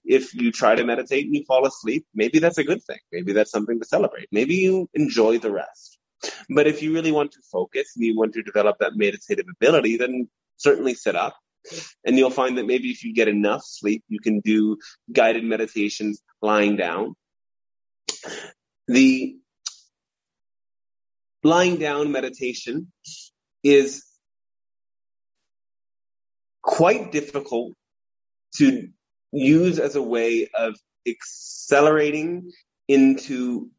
[0.05, 2.99] if you try to meditate and you fall asleep, maybe that's a good thing.
[3.11, 4.27] Maybe that's something to celebrate.
[4.31, 5.97] Maybe you enjoy the rest.
[6.49, 9.97] But if you really want to focus and you want to develop that meditative ability,
[9.97, 11.37] then certainly sit up.
[12.05, 14.77] And you'll find that maybe if you get enough sleep, you can do
[15.11, 17.15] guided meditations lying down.
[18.87, 19.35] The
[21.43, 22.91] lying down meditation
[23.63, 24.05] is
[26.61, 27.73] quite difficult
[28.55, 28.89] to
[29.31, 30.75] use as a way of
[31.07, 32.51] accelerating
[32.87, 33.69] into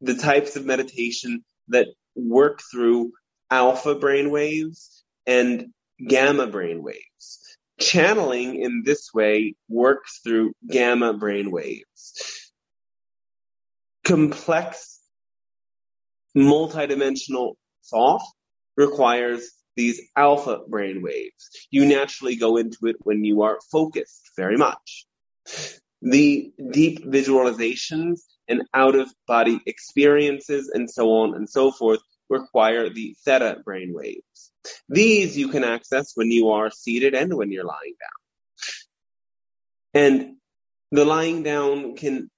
[0.00, 3.12] the types of meditation that work through
[3.50, 5.66] alpha brainwaves and
[6.06, 7.38] gamma brainwaves.
[7.78, 12.12] Channeling in this way works through gamma brainwaves.
[14.04, 15.00] Complex,
[16.36, 17.54] multidimensional
[17.90, 18.22] thought
[18.76, 21.48] requires these alpha brainwaves.
[21.70, 25.06] You naturally go into it when you are focused very much.
[26.02, 28.20] The deep visualizations
[28.50, 33.92] and out of body experiences and so on and so forth require the theta brain
[33.94, 34.52] waves.
[34.88, 37.94] These you can access when you are seated and when you're lying
[39.94, 40.02] down.
[40.02, 40.36] And
[40.92, 42.30] the lying down can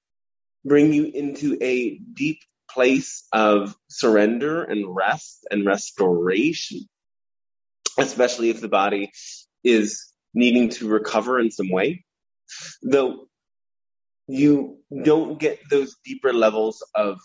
[0.64, 2.38] bring you into a deep
[2.70, 6.88] place of surrender and rest and restoration,
[7.98, 9.10] especially if the body
[9.64, 12.04] is needing to recover in some way.
[12.82, 13.28] Though
[14.32, 17.18] you don't get those deeper levels of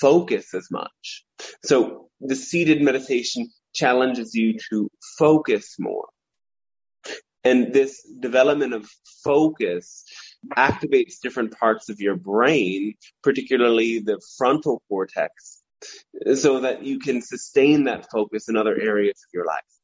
[0.00, 1.24] focus as much.
[1.64, 6.08] So the seated meditation challenges you to focus more.
[7.44, 8.90] And this development of
[9.24, 10.04] focus
[10.56, 15.62] activates different parts of your brain, particularly the frontal cortex,
[16.34, 19.79] so that you can sustain that focus in other areas of your life.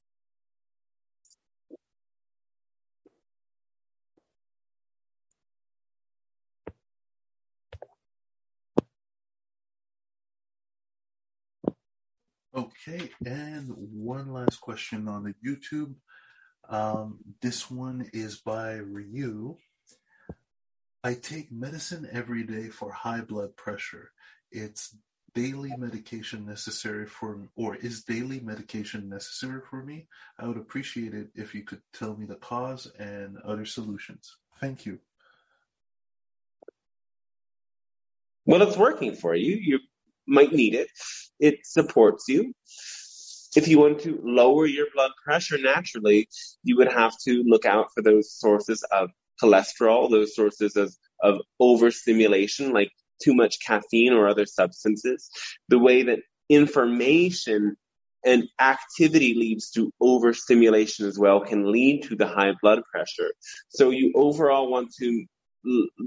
[12.57, 15.95] Okay, and one last question on the YouTube.
[16.71, 19.59] Um, this one is by Ryu.
[21.05, 24.11] I take medicine every day for high blood pressure.
[24.51, 24.97] It's
[25.35, 30.09] daily medication necessary for or is daily medication necessary for me?
[30.39, 34.35] I would appreciate it if you could tell me the cause and other solutions.
[34.63, 34.99] Thank you.
[38.47, 39.57] Well, it's working for you.
[39.57, 39.81] You
[40.27, 40.89] might need it.
[41.39, 42.55] It supports you.
[43.57, 46.29] If you want to lower your blood pressure naturally,
[46.63, 49.11] you would have to look out for those sources of
[49.43, 52.91] cholesterol, those sources of, of overstimulation, like
[53.23, 55.31] too much caffeine or other substances.
[55.69, 57.77] The way that information
[58.25, 63.33] and activity leads to overstimulation as well can lead to the high blood pressure.
[63.69, 65.25] So you overall want to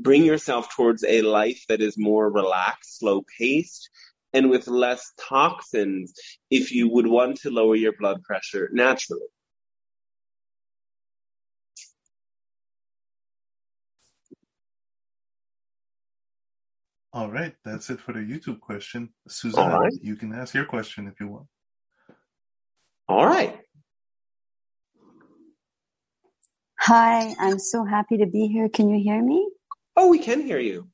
[0.02, 3.90] bring yourself towards a life that is more relaxed, slow paced,
[4.34, 6.14] and with less toxins
[6.52, 9.26] if you would want to lower your blood pressure naturally.
[17.12, 19.10] All right, that's it for the YouTube question.
[19.28, 19.92] Suzanne, right.
[20.00, 21.48] you can ask your question if you want.
[23.08, 23.60] All right.
[26.82, 28.70] Hi, I'm so happy to be here.
[28.70, 29.50] Can you hear me?
[29.98, 30.88] Oh, we can hear you.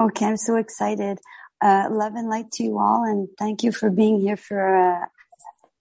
[0.00, 1.18] Okay, I'm so excited.
[1.60, 5.06] Uh, love and light to you all, and thank you for being here for uh,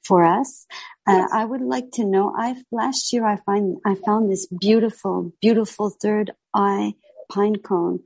[0.04, 0.66] for us.
[1.06, 2.34] Uh, I would like to know.
[2.36, 6.96] I last year I find I found this beautiful, beautiful third eye
[7.32, 8.00] pine cone,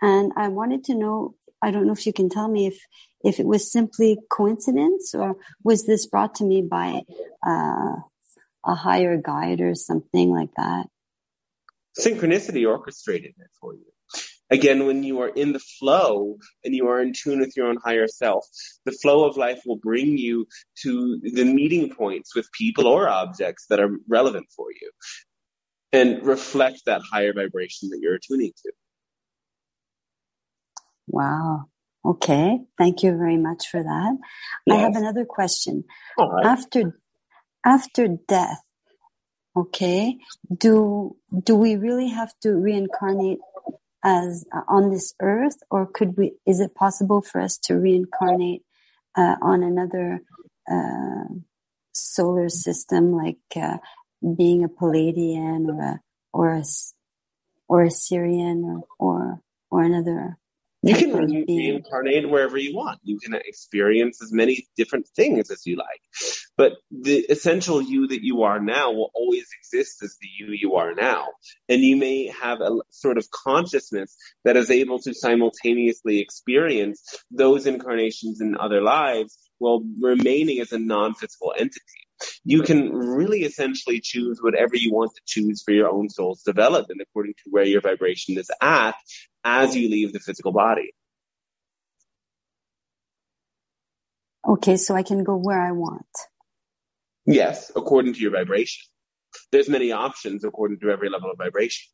[0.00, 1.34] and I wanted to know.
[1.60, 2.80] I don't know if you can tell me if
[3.22, 7.02] if it was simply coincidence or was this brought to me by
[7.46, 7.96] uh,
[8.68, 10.86] a higher guide or something like that.
[11.98, 13.86] Synchronicity orchestrated it for you.
[14.50, 17.76] Again, when you are in the flow and you are in tune with your own
[17.84, 18.46] higher self,
[18.84, 20.46] the flow of life will bring you
[20.82, 24.90] to the meeting points with people or objects that are relevant for you
[25.92, 28.72] and reflect that higher vibration that you're attuning to.
[31.08, 31.64] Wow.
[32.04, 32.60] Okay.
[32.78, 34.16] Thank you very much for that.
[34.66, 34.76] Yes.
[34.76, 35.84] I have another question.
[36.18, 36.46] Right.
[36.46, 36.98] After
[37.64, 38.62] after death,
[39.56, 40.18] okay,
[40.56, 43.38] do do we really have to reincarnate
[44.04, 46.34] as uh, on this earth, or could we?
[46.46, 48.62] Is it possible for us to reincarnate
[49.16, 50.20] uh, on another
[50.70, 51.24] uh,
[51.92, 53.78] solar system, like uh,
[54.36, 56.00] being a Pleiadian or a
[56.32, 56.64] or a
[57.68, 59.40] or a Sirian or or,
[59.70, 60.38] or another
[60.82, 63.00] you can reincarnate wherever you want.
[63.02, 66.00] You can experience as many different things as you like.
[66.56, 70.76] But the essential you that you are now will always exist as the you you
[70.76, 71.26] are now.
[71.68, 77.66] And you may have a sort of consciousness that is able to simultaneously experience those
[77.66, 81.80] incarnations in other lives while remaining as a non-physical entity.
[82.44, 87.00] You can really essentially choose whatever you want to choose for your own soul's development
[87.00, 88.96] according to where your vibration is at
[89.48, 90.92] as you leave the physical body.
[94.46, 96.06] Okay, so I can go where I want.
[97.26, 98.84] Yes, according to your vibration.
[99.52, 101.86] There's many options according to every level of vibration.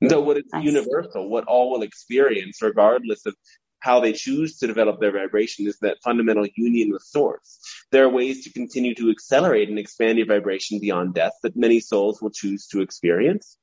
[0.00, 3.34] Though what is universal, what all will experience, regardless of
[3.80, 7.58] how they choose to develop their vibration, is that fundamental union with source.
[7.92, 11.80] There are ways to continue to accelerate and expand your vibration beyond death that many
[11.80, 13.56] souls will choose to experience.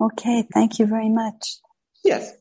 [0.00, 1.58] Okay, thank you very much.
[2.04, 2.32] Yes.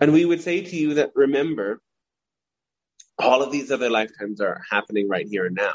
[0.00, 1.80] And we would say to you that remember,
[3.18, 5.74] all of these other lifetimes are happening right here and now.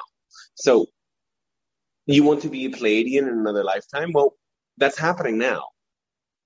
[0.55, 0.88] So
[2.08, 4.12] you want to be a Pleiadian in another lifetime?
[4.14, 4.34] Well,
[4.78, 5.64] that's happening now.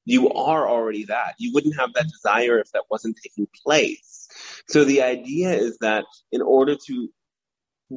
[0.06, 1.36] You are already that.
[1.38, 4.28] You wouldn't have that desire if that wasn't taking place.
[4.68, 7.10] So the idea is that in order to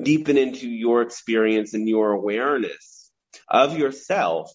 [0.03, 3.11] deepen into your experience and your awareness
[3.49, 4.53] of yourself,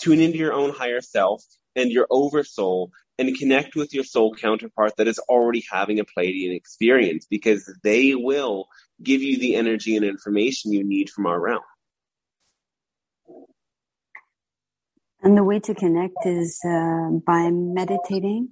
[0.00, 1.42] tune into your own higher self
[1.76, 6.54] and your oversoul and connect with your soul counterpart that is already having a Pleiadian
[6.54, 8.66] experience because they will
[9.02, 11.62] give you the energy and information you need from our realm.
[15.22, 18.50] And the way to connect is uh, by meditating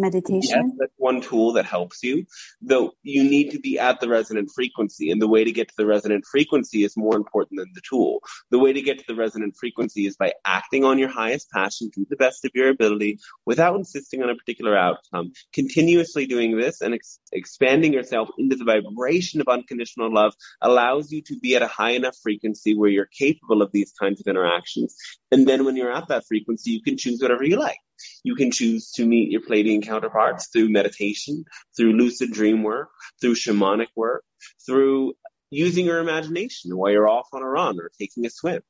[0.00, 0.66] meditation?
[0.66, 2.26] Yes, that's one tool that helps you.
[2.60, 5.74] Though you need to be at the resonant frequency, and the way to get to
[5.76, 8.20] the resonant frequency is more important than the tool.
[8.50, 11.90] The way to get to the resonant frequency is by acting on your highest passion
[11.94, 15.32] to the best of your ability without insisting on a particular outcome.
[15.52, 21.22] Continuously doing this and ex- expanding yourself into the vibration of unconditional love allows you
[21.22, 24.96] to be at a high enough frequency where you're capable of these kinds of interactions.
[25.30, 27.78] And then when you're at that frequency, you can choose whatever you like.
[28.24, 31.44] You can choose to meet your Pleiadian counterparts through meditation,
[31.76, 32.88] through lucid dream work,
[33.20, 34.24] through shamanic work,
[34.66, 35.14] through
[35.50, 38.62] using your imagination while you're off on a run or taking a swim,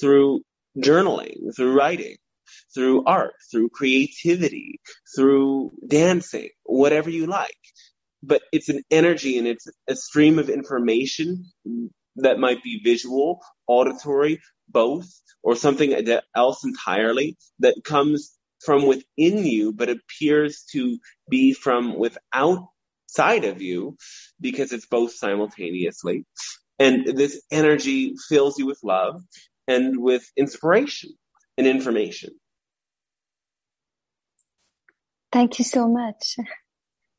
[0.00, 0.42] through
[0.78, 2.16] journaling, through writing,
[2.74, 4.80] through art, through creativity,
[5.14, 7.56] through dancing, whatever you like.
[8.22, 11.46] But it's an energy and it's a stream of information
[12.16, 14.40] that might be visual, auditory,
[14.72, 15.08] both,
[15.42, 15.94] or something
[16.36, 20.98] else entirely that comes from within you, but appears to
[21.30, 22.68] be from without
[23.06, 23.96] side of you
[24.40, 26.26] because it's both simultaneously.
[26.78, 29.22] And this energy fills you with love
[29.68, 31.12] and with inspiration
[31.58, 32.30] and information.
[35.32, 36.36] Thank you so much.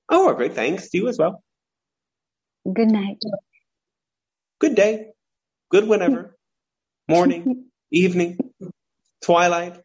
[0.10, 0.54] Oh, great.
[0.54, 1.44] Thanks to you as well.
[2.72, 3.20] Good night.
[4.60, 5.12] Good day.
[5.72, 6.38] Good whenever.
[7.08, 8.40] Morning, evening,
[9.24, 9.78] twilight.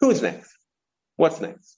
[0.00, 0.52] Who's next?
[1.16, 1.75] What's next?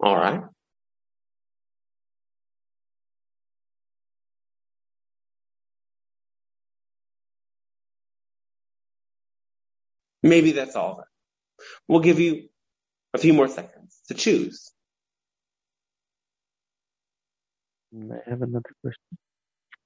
[0.00, 0.42] All right.
[10.22, 11.04] Maybe that's all.
[11.88, 12.48] We'll give you
[13.14, 14.70] a few more seconds to choose.
[17.94, 19.18] I have another question.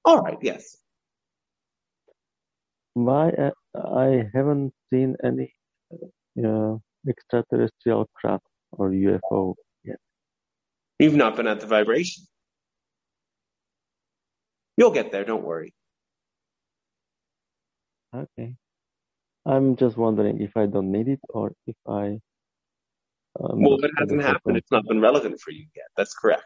[0.03, 0.77] All right, yes.
[2.93, 5.53] Why uh, I haven't seen any
[6.43, 9.55] uh, extraterrestrial craft or UFO?
[11.01, 12.25] You've not been at the vibration.
[14.77, 15.73] You'll get there, don't worry.
[18.15, 18.53] Okay.
[19.43, 22.19] I'm just wondering if I don't need it or if I.
[23.39, 25.87] Um, well, if it hasn't happened, it's not been relevant for you yet.
[25.97, 26.43] That's correct.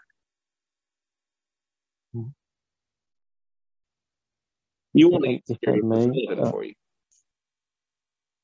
[2.14, 2.28] Hmm.
[4.94, 6.76] You only If experience may, relevant uh, for you.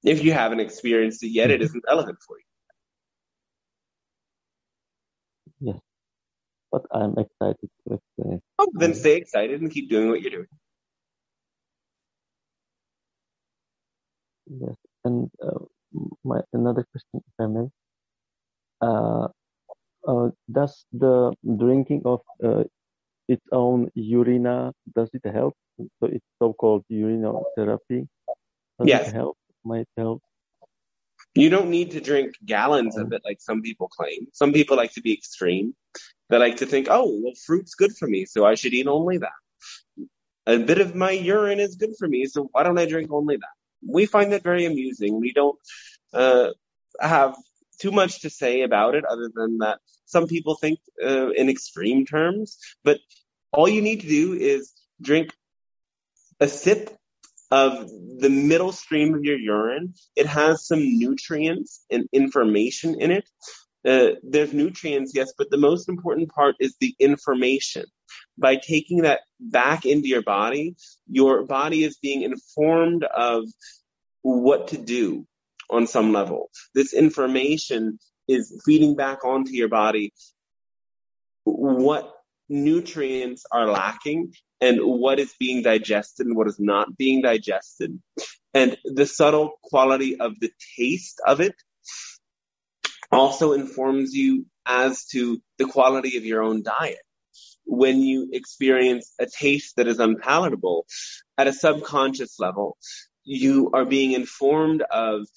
[0.03, 2.45] If you haven't experienced it yet, it isn't relevant for you.
[5.73, 5.80] Yes,
[6.72, 8.43] but I'm excited to experience.
[8.57, 10.48] Oh, then stay excited and keep doing what you're doing.
[14.48, 15.65] Yes, and uh,
[16.23, 17.68] my another question, if I may.
[18.81, 19.27] Uh,
[20.07, 22.64] uh, does the drinking of uh,
[23.27, 25.56] its own urina does it help?
[25.77, 28.07] So it's so-called urinotherapy.
[28.80, 29.07] Does Yes.
[29.07, 29.38] it help?
[29.64, 30.22] Might help.
[31.35, 34.27] You don't need to drink gallons of it like some people claim.
[34.34, 35.76] Some people like to be extreme.
[36.32, 39.18] They like to think, oh, well, fruit's good for me, so I should eat only
[39.18, 40.08] that.
[40.48, 43.36] A bit of my urine is good for me, so why don't I drink only
[43.36, 43.56] that?
[43.86, 45.20] We find that very amusing.
[45.20, 45.60] We don't
[46.14, 46.52] uh,
[47.02, 47.36] have
[47.82, 52.06] too much to say about it other than that some people think uh, in extreme
[52.06, 52.99] terms, but
[53.52, 54.72] all you need to do is
[55.02, 55.34] drink
[56.40, 56.98] a sip
[57.52, 57.90] of
[58.20, 59.95] the middle stream of your urine.
[60.16, 63.28] It has some nutrients and information in it.
[63.86, 67.86] Uh, there's nutrients, yes, but the most important part is the information.
[68.38, 70.76] By taking that back into your body,
[71.10, 73.45] your body is being informed of
[74.22, 75.26] what to do
[75.70, 76.49] on some level.
[76.76, 77.98] This information
[78.28, 80.14] is feeding back onto your body
[81.44, 82.14] what
[82.49, 87.99] nutrients are lacking and what is being digested and what is not being digested.
[88.53, 91.56] And the subtle quality of the taste of it
[93.11, 96.99] also informs you as to the quality of your own diet.
[97.65, 100.85] When you experience a taste that is unpalatable
[101.38, 102.77] at a subconscious level,
[103.23, 105.27] you are being informed of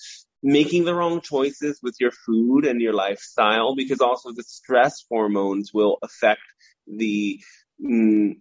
[0.42, 5.70] making the wrong choices with your food and your lifestyle because also the stress hormones
[5.72, 6.42] will affect
[6.86, 7.40] the
[7.82, 8.34] mm,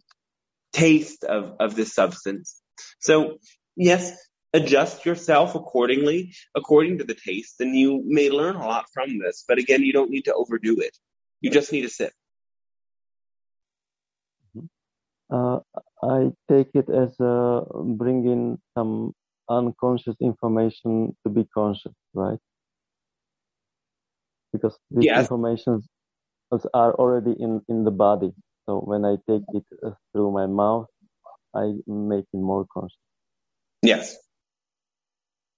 [0.73, 2.61] taste of, of this substance.
[2.99, 3.37] So
[3.75, 4.17] yes,
[4.53, 9.43] adjust yourself accordingly, according to the taste, and you may learn a lot from this.
[9.47, 10.95] But again, you don't need to overdo it.
[11.41, 12.13] You just need to sit.
[15.31, 15.59] Uh,
[16.03, 19.13] I take it as uh, bringing some
[19.49, 22.37] unconscious information to be conscious, right?
[24.51, 25.17] Because these Yes.
[25.17, 25.87] informations
[26.73, 28.31] are already in, in the body.
[28.67, 30.85] So when I take it uh, through my mouth,
[31.55, 32.97] I make it more conscious.
[33.81, 34.15] Yes.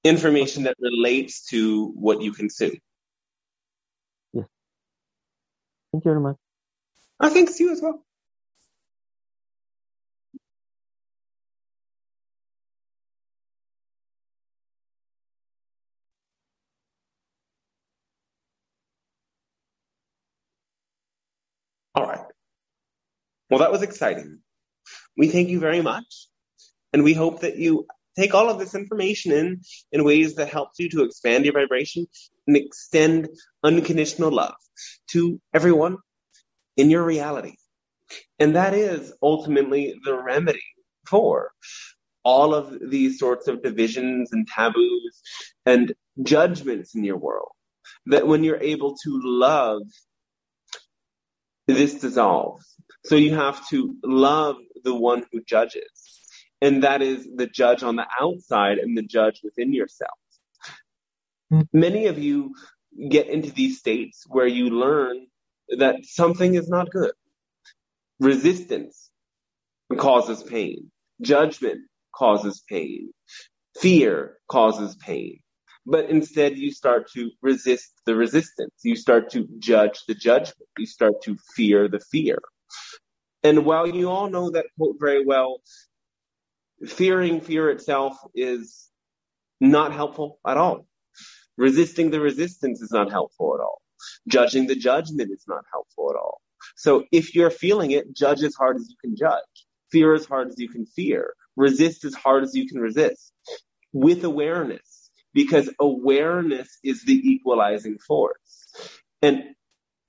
[0.05, 2.77] Information that relates to what you consume.
[4.33, 4.45] Yes,
[5.91, 6.37] thank you very much.
[7.19, 8.05] I think you as well.
[21.95, 22.25] All right.
[23.49, 24.39] Well, that was exciting.
[25.17, 26.27] We thank you very much.
[26.93, 29.61] And we hope that you take all of this information in
[29.91, 32.07] in ways that helps you to expand your vibration
[32.47, 33.29] and extend
[33.63, 34.55] unconditional love
[35.09, 35.97] to everyone
[36.77, 37.55] in your reality.
[38.39, 40.63] And that is ultimately the remedy
[41.07, 41.51] for
[42.23, 45.21] all of these sorts of divisions and taboos
[45.65, 45.93] and
[46.23, 47.51] judgments in your world.
[48.07, 49.81] That when you're able to love,
[51.67, 52.65] this dissolves.
[53.05, 56.24] So you have to love the one who judges.
[56.61, 60.17] And that is the judge on the outside and the judge within yourself.
[61.73, 62.55] Many of you
[63.09, 65.27] get into these states where you learn
[65.77, 67.11] that something is not good.
[68.19, 69.09] Resistance
[69.97, 70.91] causes pain.
[71.21, 71.81] Judgment
[72.15, 73.11] causes pain.
[73.79, 75.39] Fear causes pain.
[75.85, 78.73] But instead you start to resist the resistance.
[78.83, 80.67] You start to judge the judgment.
[80.77, 82.39] You start to fear the fear.
[83.43, 85.61] And while you all know that quote very well,
[86.89, 88.89] fearing fear itself is
[89.59, 90.87] not helpful at all.
[91.57, 93.81] Resisting the resistance is not helpful at all.
[94.27, 96.41] Judging the judgment is not helpful at all.
[96.75, 99.43] So if you're feeling it, judge as hard as you can judge.
[99.91, 101.33] Fear as hard as you can fear.
[101.55, 103.31] Resist as hard as you can resist.
[103.93, 105.09] With awareness.
[105.33, 108.67] Because awareness is the equalizing force.
[109.21, 109.43] And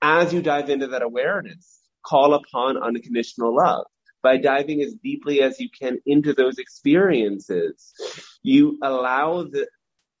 [0.01, 3.85] as you dive into that awareness, call upon unconditional love.
[4.23, 7.93] By diving as deeply as you can into those experiences,
[8.43, 9.67] you allow the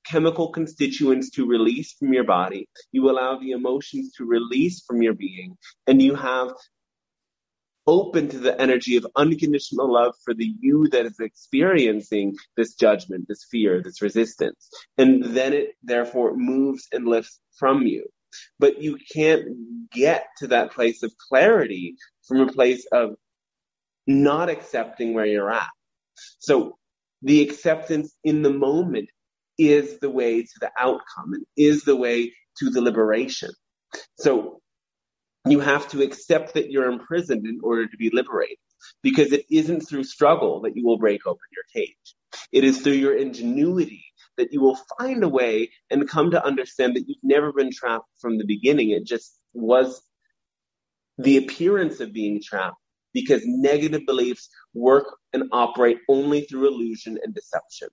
[0.05, 2.69] chemical constituents to release from your body.
[2.91, 6.49] You allow the emotions to release from your being, and you have
[7.87, 13.25] open to the energy of unconditional love for the you that is experiencing this judgment,
[13.27, 14.69] this fear, this resistance.
[14.97, 18.05] And then it therefore moves and lifts from you.
[18.59, 21.95] But you can't get to that place of clarity
[22.27, 23.15] from a place of
[24.07, 25.69] not accepting where you're at.
[26.39, 26.77] So
[27.21, 29.09] the acceptance in the moment
[29.57, 33.51] is the way to the outcome and is the way to the liberation.
[34.19, 34.61] So
[35.47, 38.57] you have to accept that you're imprisoned in order to be liberated
[39.01, 42.15] because it isn't through struggle that you will break open your cage.
[42.51, 44.05] It is through your ingenuity
[44.37, 48.07] that you will find a way and come to understand that you've never been trapped
[48.19, 48.91] from the beginning.
[48.91, 50.01] It just was
[51.17, 52.77] the appearance of being trapped
[53.13, 57.89] because negative beliefs work and operate only through illusion and deception.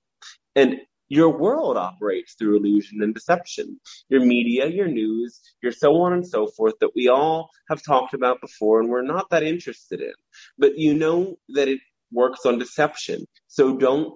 [0.54, 0.76] And
[1.08, 3.78] your world operates through illusion and deception.
[4.08, 8.14] Your media, your news, your so on and so forth that we all have talked
[8.14, 10.12] about before and we're not that interested in.
[10.58, 11.80] But you know that it
[12.10, 13.26] works on deception.
[13.48, 14.14] So don't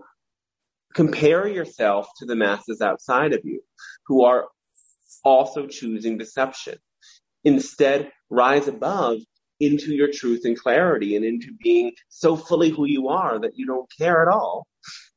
[0.95, 3.61] compare yourself to the masses outside of you
[4.07, 4.47] who are
[5.25, 6.79] also choosing deception.
[7.45, 9.19] Instead, rise above
[9.61, 13.67] into your truth and clarity and into being so fully who you are that you
[13.67, 14.67] don't care at all.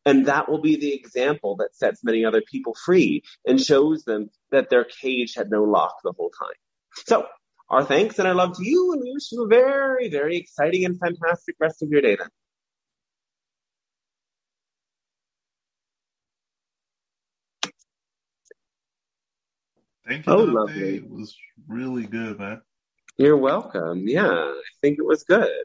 [0.05, 4.29] And that will be the example that sets many other people free and shows them
[4.51, 6.55] that their cage had no lock the whole time.
[7.05, 7.27] So
[7.69, 10.85] our thanks and our love to you and we wish you a very, very exciting
[10.85, 12.29] and fantastic rest of your day then.
[20.07, 20.97] Thank you, Oh, lovely.
[20.97, 21.37] It was
[21.67, 22.61] really good, man.
[23.21, 24.07] You're welcome.
[24.07, 25.63] Yeah, I think it was good.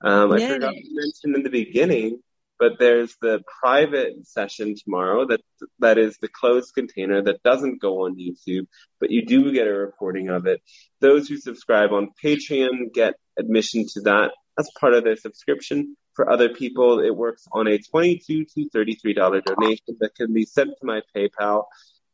[0.00, 2.20] Um, I forgot to mention in the beginning,
[2.58, 5.40] but there's the private session tomorrow that
[5.78, 8.66] that is the closed container that doesn't go on YouTube,
[8.98, 10.60] but you do get a recording of it.
[11.00, 15.96] Those who subscribe on Patreon get admission to that as part of their subscription.
[16.14, 20.46] For other people, it works on a twenty-two to thirty-three dollar donation that can be
[20.46, 21.66] sent to my PayPal.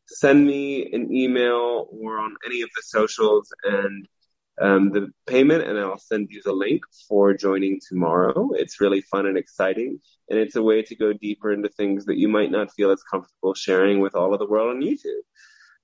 [0.06, 4.06] Send me an email or on any of the socials and
[4.61, 8.51] um, the payment, and I'll send you the link for joining tomorrow.
[8.53, 12.19] It's really fun and exciting, and it's a way to go deeper into things that
[12.19, 15.23] you might not feel as comfortable sharing with all of the world on YouTube.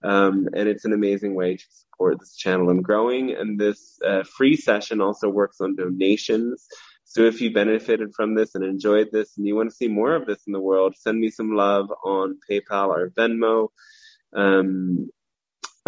[0.02, 3.32] Um, and it's an amazing way to support this channel and growing.
[3.32, 6.66] And this uh, free session also works on donations.
[7.04, 10.14] So if you benefited from this and enjoyed this and you want to see more
[10.14, 13.68] of this in the world, send me some love on PayPal or Venmo.
[14.32, 15.10] Um,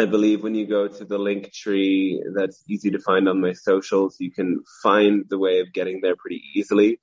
[0.02, 3.52] I believe when you go to the link tree that's easy to find on my
[3.52, 6.98] socials, you can find the way of getting there pretty easily.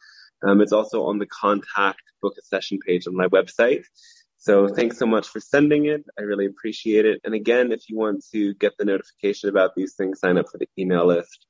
[0.46, 3.84] Um, it's also on the contact book a session page on my website.
[4.38, 6.04] So thanks so much for sending it.
[6.18, 7.22] I really appreciate it.
[7.24, 10.58] And again, if you want to get the notification about these things, sign up for
[10.58, 11.46] the email list.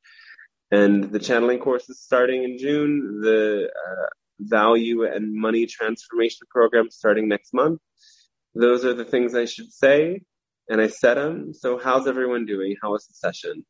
[0.71, 3.21] And the channeling course is starting in June.
[3.21, 4.05] The uh,
[4.39, 7.79] value and money transformation program starting next month.
[8.53, 10.21] Those are the things I should say.
[10.69, 11.53] And I said them.
[11.53, 12.75] So how's everyone doing?
[12.81, 13.65] How was the session?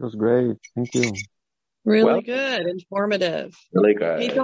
[0.00, 0.56] It was great.
[0.74, 1.12] Thank you.
[1.84, 3.54] Really Well- good, informative.
[3.72, 4.20] Really good.
[4.22, 4.38] Hey,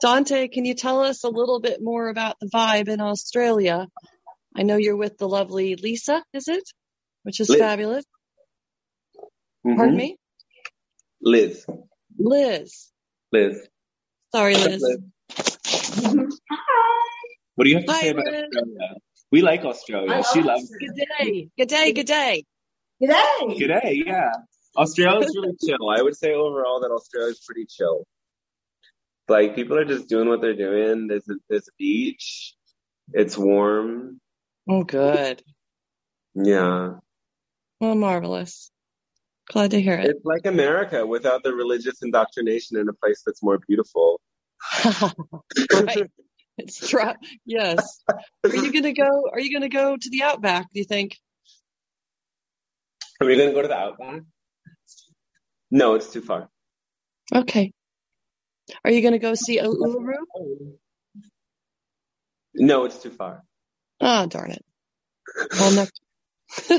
[0.00, 3.88] Dante, can you tell us a little bit more about the vibe in Australia?
[4.54, 6.64] I know you're with the lovely Lisa, is it?
[7.22, 7.58] Which is Liz.
[7.58, 8.04] fabulous.
[9.66, 9.76] Mhm.
[9.76, 10.18] Pardon me?
[11.20, 11.66] Liz.
[12.18, 12.92] Liz.
[13.32, 13.68] Liz.
[14.34, 14.82] Sorry, Liz.
[17.54, 18.44] What do you have to Hi, say about Liz.
[18.44, 18.94] Australia?
[19.32, 20.22] We like Australia.
[20.32, 20.78] She loves it.
[20.78, 21.48] Good day.
[21.58, 21.92] Good day.
[21.92, 22.44] Good day.
[23.00, 24.02] Good day.
[24.06, 24.30] yeah.
[24.76, 25.88] Australia's really chill.
[25.90, 28.04] I would say overall that Australia's pretty chill.
[29.28, 31.08] Like people are just doing what they're doing.
[31.08, 32.54] There's a, there's a beach.
[33.12, 34.20] It's warm.
[34.68, 35.42] Oh, good.
[36.34, 36.94] Yeah.
[37.80, 38.70] Well, marvelous.
[39.48, 40.06] Glad to hear it.
[40.06, 44.20] It's like America without the religious indoctrination in a place that's more beautiful.
[45.72, 46.10] right.
[46.58, 47.12] It's true.
[47.44, 48.02] Yes.
[48.44, 49.28] Are you gonna go?
[49.32, 50.72] Are you gonna go to the Outback?
[50.72, 51.16] Do you think?
[53.20, 54.22] Are we going to go to the Outback?
[55.70, 56.48] No, it's too far.
[57.34, 57.72] Okay.
[58.84, 60.16] Are you gonna go see Uluru?
[62.54, 63.42] No, it's too far.
[64.00, 64.64] Oh, darn it.
[65.58, 66.00] Well, next.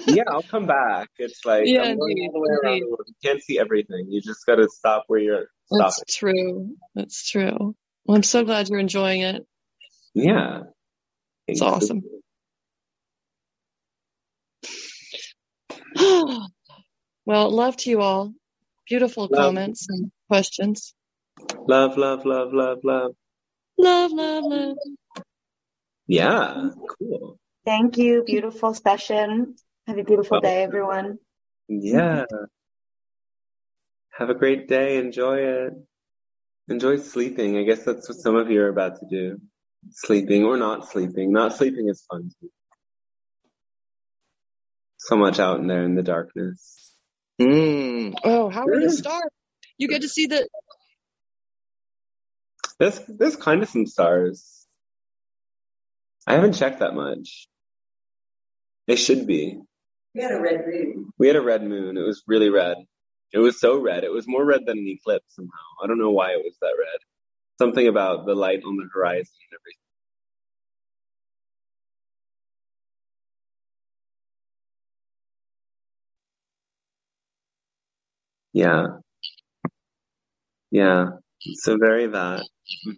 [0.07, 1.09] Yeah, I'll come back.
[1.19, 2.83] It's like Yeah, I'm going indeed, all the way around indeed.
[2.83, 3.05] the world.
[3.07, 4.07] You can't see everything.
[4.09, 5.79] You just got to stop where you're stopping.
[5.79, 6.75] That's true.
[6.95, 7.75] That's true.
[8.05, 9.45] Well, I'm so glad you're enjoying it.
[10.13, 10.61] Yeah.
[11.47, 12.03] It's awesome.
[15.95, 18.33] well, love to you all.
[18.89, 19.55] Beautiful Love.
[19.55, 20.93] comments and questions.
[21.67, 23.11] Love, love, love, love, love.
[23.77, 24.77] Love, love, love.
[26.07, 26.69] Yeah,
[26.99, 27.39] cool.
[27.67, 28.23] Thank you.
[28.23, 29.57] Beautiful session.
[29.87, 31.19] Have a beautiful day, everyone.
[31.67, 32.23] Yeah.
[34.17, 34.95] Have a great day.
[34.95, 35.73] Enjoy it.
[36.69, 37.57] Enjoy sleeping.
[37.57, 39.41] I guess that's what some of you are about to do.
[39.91, 41.33] Sleeping or not sleeping.
[41.33, 42.49] Not sleeping is fun too.
[44.95, 46.93] So much out in there in the darkness.
[47.41, 48.15] Mm.
[48.23, 49.29] Oh, how are the stars?
[49.77, 50.47] You get to see the.
[52.79, 54.65] There's, there's kind of some stars.
[56.25, 57.49] I haven't checked that much.
[58.87, 59.59] They should be.
[60.15, 61.09] We had a red moon.
[61.17, 61.97] We had a red moon.
[61.97, 62.77] It was really red.
[63.33, 64.03] It was so red.
[64.03, 65.51] It was more red than an eclipse somehow.
[65.83, 66.99] I don't know why it was that red.
[67.59, 69.83] Something about the light on the horizon and everything.
[78.53, 78.87] Yeah.
[80.71, 81.07] Yeah.
[81.63, 82.45] So very that.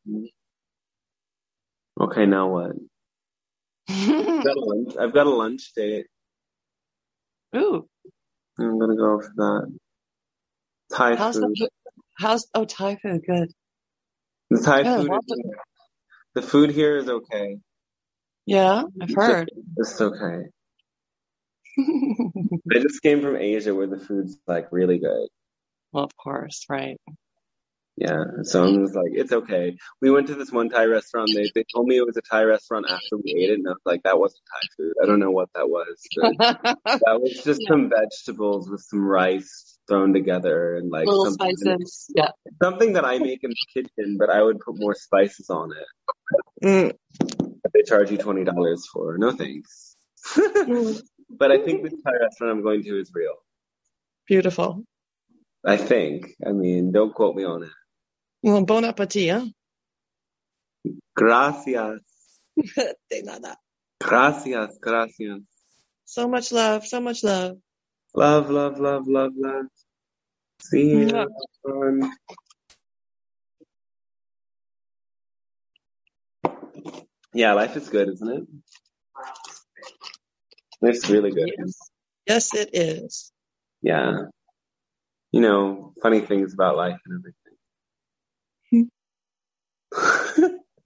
[0.06, 0.26] hmm
[2.02, 2.72] Okay, now what?
[3.90, 6.08] I've got a lunch, I've got a lunch date.
[7.56, 7.88] Ooh,
[8.60, 9.78] I'm gonna go for that.
[10.96, 11.58] Thai how's food.
[11.58, 11.70] the
[12.20, 13.52] how's oh Thai food good?
[14.52, 15.14] The Thai Yeah, food.
[15.16, 15.36] Is,
[16.36, 17.58] the food here is okay.
[18.48, 19.52] Yeah, I've heard.
[19.78, 20.44] It's okay.
[22.74, 25.30] I just came from Asia where the food's like really good.
[25.94, 26.98] well, of course, right.
[28.00, 28.24] Yeah.
[28.44, 29.76] So I was like, it's okay.
[30.02, 31.32] We went to this one Thai restaurant.
[31.36, 33.72] They they told me it was a Thai restaurant after we ate it, and I
[33.72, 34.94] was like, that wasn't Thai food.
[35.04, 36.08] I don't know what that was.
[36.16, 42.06] that was just some vegetables with some rice thrown together and like Little something, spices.
[42.16, 42.30] Yeah.
[42.64, 46.66] something that I make in the kitchen, but I would put more spices on it.
[46.66, 46.94] Mm.
[47.74, 49.18] They charge you twenty dollars for.
[49.18, 49.98] No thanks.
[50.36, 53.36] but I think this Thai restaurant I'm going to is real.
[54.26, 54.86] Beautiful.
[55.66, 56.30] I think.
[56.48, 57.70] I mean, don't quote me on it.
[58.42, 59.46] Well, bon appetit, huh?
[61.16, 62.00] Gracias.
[63.10, 63.58] De nada.
[64.00, 64.78] Gracias.
[64.80, 65.42] Gracias.
[66.06, 67.58] So much love, so much love.
[68.16, 69.66] Love, love, love, love, love.
[70.62, 71.08] See you.
[71.08, 71.28] Mwah.
[71.68, 72.12] everyone.
[77.34, 78.44] Yeah, life is good, isn't it?
[80.82, 81.52] Life's really good.
[81.58, 81.78] Yes.
[82.26, 83.32] Yes, it is.
[83.82, 84.26] Yeah.
[85.32, 87.24] You know, funny things about life and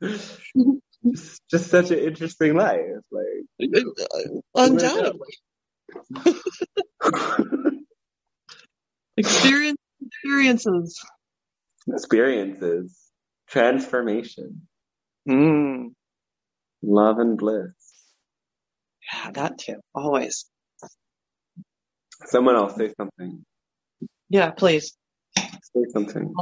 [0.04, 0.82] everything.
[1.14, 2.80] just, just such an interesting life.
[3.12, 3.26] Like
[4.56, 5.30] Undoubtedly.
[9.18, 11.00] Experience experiences.
[11.88, 13.00] experiences,
[13.50, 14.68] transformation,
[15.30, 15.94] Mm.
[16.84, 17.72] love and bliss.
[19.14, 19.78] Yeah, that too.
[19.96, 20.46] Always.
[22.28, 23.46] Someone else say something.
[24.30, 24.96] Yeah, please.
[25.38, 26.34] Say something.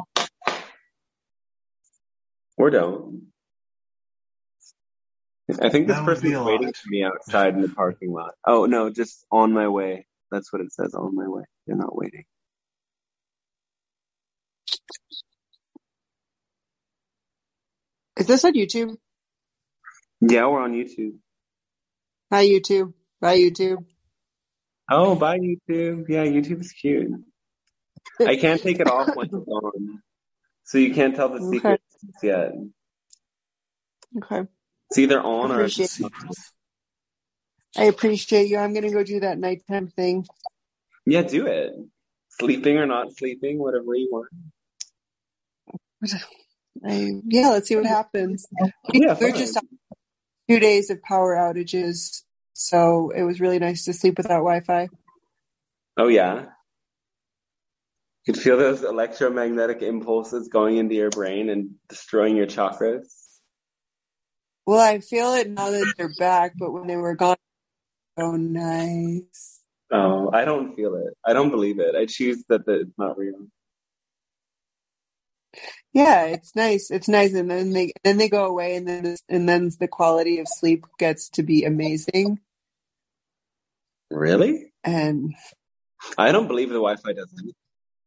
[2.58, 3.31] Or don't.
[5.60, 6.76] I think this That would be person's waiting lot.
[6.78, 8.34] for me outside in the parking lot.
[8.46, 10.08] Oh no, just on my way.
[10.32, 11.44] That's what it says, on my way.
[11.68, 12.24] They're not waiting.
[18.18, 18.98] Is this on YouTube?
[20.22, 21.16] Yeah, we're on YouTube.
[22.32, 22.94] Hi, YouTube.
[23.20, 23.86] Bye, YouTube.
[24.90, 26.06] Oh, bye YouTube.
[26.10, 27.10] Yeah, YouTube is cute.
[28.20, 30.02] I can't take it off when it's on.
[30.66, 31.58] So you can't tell the Okay.
[31.58, 31.84] secrets
[32.24, 32.52] yet.
[34.18, 34.48] Okay.
[34.92, 36.02] It's either on or it's.
[37.78, 38.58] I appreciate you.
[38.58, 40.28] I'm gonna go do that nighttime thing.
[41.06, 41.72] Yeah, do it.
[42.42, 44.28] Sleeping or not sleeping, whatever you want.
[46.86, 48.46] I, yeah, let's see what happens.
[48.92, 49.40] Yeah, We're fine.
[49.40, 49.58] just
[50.50, 54.90] two days of power outages, so it was really nice to sleep without Wi-Fi.
[55.96, 56.48] Oh yeah.
[58.26, 63.21] You could feel those electromagnetic impulses going into your brain and destroying your chakras.
[64.72, 67.36] Well, I feel it now that they're back, but when they were gone,
[68.18, 69.60] so nice.
[69.92, 71.14] Oh, I don't feel it.
[71.26, 71.94] I don't believe it.
[71.94, 73.48] I choose that the, it's not real.
[75.92, 76.90] Yeah, it's nice.
[76.90, 80.40] It's nice, and then they then they go away, and then and then the quality
[80.40, 82.40] of sleep gets to be amazing.
[84.10, 84.72] Really?
[84.86, 85.36] And
[86.18, 87.56] I don't believe the Wi-Fi does anything.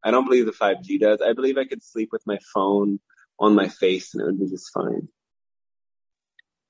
[0.03, 1.21] I don't believe the 5G does.
[1.21, 3.01] I believe I could sleep with my phone
[3.39, 5.09] on my face and it would be just fine.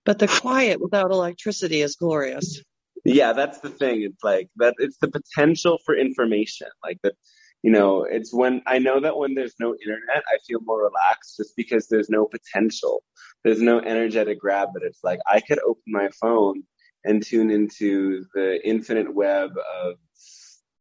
[0.04, 2.62] But the quiet without electricity is glorious.
[3.04, 4.02] Yeah, that's the thing.
[4.02, 4.74] It's like that.
[4.78, 6.68] It's the potential for information.
[6.82, 7.14] Like that,
[7.62, 8.04] you know.
[8.04, 11.88] It's when I know that when there's no internet, I feel more relaxed, just because
[11.88, 13.02] there's no potential.
[13.44, 14.68] There's no energetic grab.
[14.72, 16.62] But it's like I could open my phone
[17.04, 19.50] and tune into the infinite web
[19.82, 19.96] of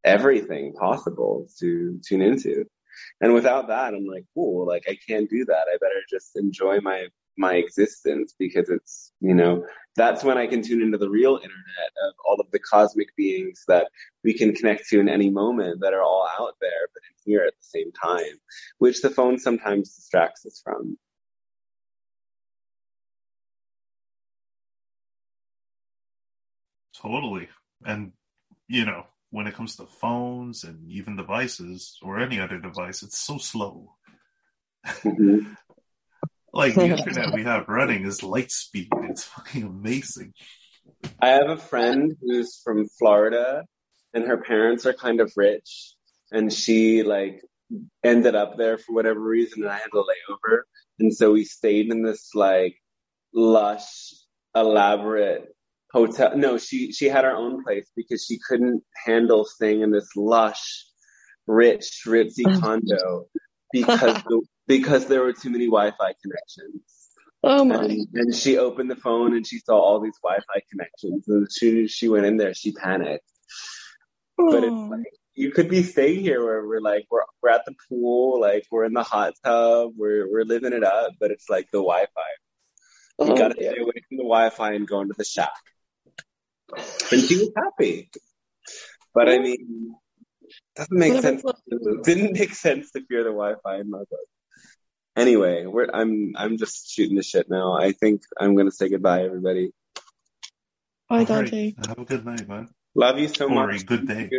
[0.03, 2.65] everything possible to tune into.
[3.19, 4.65] And without that, I'm like, cool.
[4.67, 5.65] Like I can't do that.
[5.73, 7.07] I better just enjoy my
[7.37, 9.65] my existence because it's you know
[9.95, 13.63] that's when I can tune into the real internet of all of the cosmic beings
[13.67, 13.87] that
[14.23, 17.45] we can connect to in any moment that are all out there, but in here
[17.45, 18.39] at the same time,
[18.79, 20.97] which the phone sometimes distracts us from.
[26.99, 27.49] Totally.
[27.85, 28.13] And,
[28.67, 33.19] you know, when it comes to phones and even devices or any other device, it's
[33.19, 33.95] so slow.
[34.85, 35.55] Mhm.
[36.53, 38.89] Like the internet we have running is light speed.
[39.03, 40.33] It's fucking amazing.
[41.19, 43.63] I have a friend who's from Florida
[44.13, 45.95] and her parents are kind of rich
[46.31, 47.41] and she like
[48.03, 50.61] ended up there for whatever reason and I had a layover.
[50.99, 52.75] And so we stayed in this like
[53.33, 54.13] lush,
[54.55, 55.47] elaborate
[55.91, 56.37] hotel.
[56.37, 60.85] No, she, she had her own place because she couldn't handle staying in this lush,
[61.47, 63.25] rich, ritzy condo
[63.71, 67.09] because, the, because there were too many Wi-Fi connections.
[67.43, 67.83] Oh my.
[67.83, 71.27] And, and she opened the phone and she saw all these Wi-Fi connections.
[71.27, 73.25] And as soon as she went in there, she panicked.
[74.37, 74.87] But it's Oh.
[74.91, 78.65] like you could be staying here where we're like we're we're at the pool, like
[78.71, 81.11] we're in the hot tub, we're we're living it up.
[81.19, 82.21] But it's like the Wi-Fi.
[83.19, 83.71] You Oh, gotta dear.
[83.73, 85.51] stay away from the Wi-Fi and go into the shack.
[87.11, 88.09] And she was happy.
[89.13, 89.93] But I mean,
[90.75, 91.43] doesn't make sense.
[92.03, 94.27] Didn't make sense to fear the Wi-Fi in my book.
[95.15, 97.77] Anyway, we're I'm I'm just shooting the shit now.
[97.77, 99.71] I think I'm gonna say goodbye, everybody.
[101.09, 101.73] Bye, Dante.
[101.87, 102.69] Have a good night, man.
[102.95, 103.85] Love you so Or a much.
[103.85, 104.29] good day.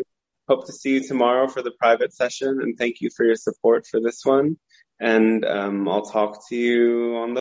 [0.48, 3.86] Hope to see you tomorrow for the private session, and thank you for your support
[3.86, 4.56] for this one.
[5.00, 7.32] And um, I'll talk to you on the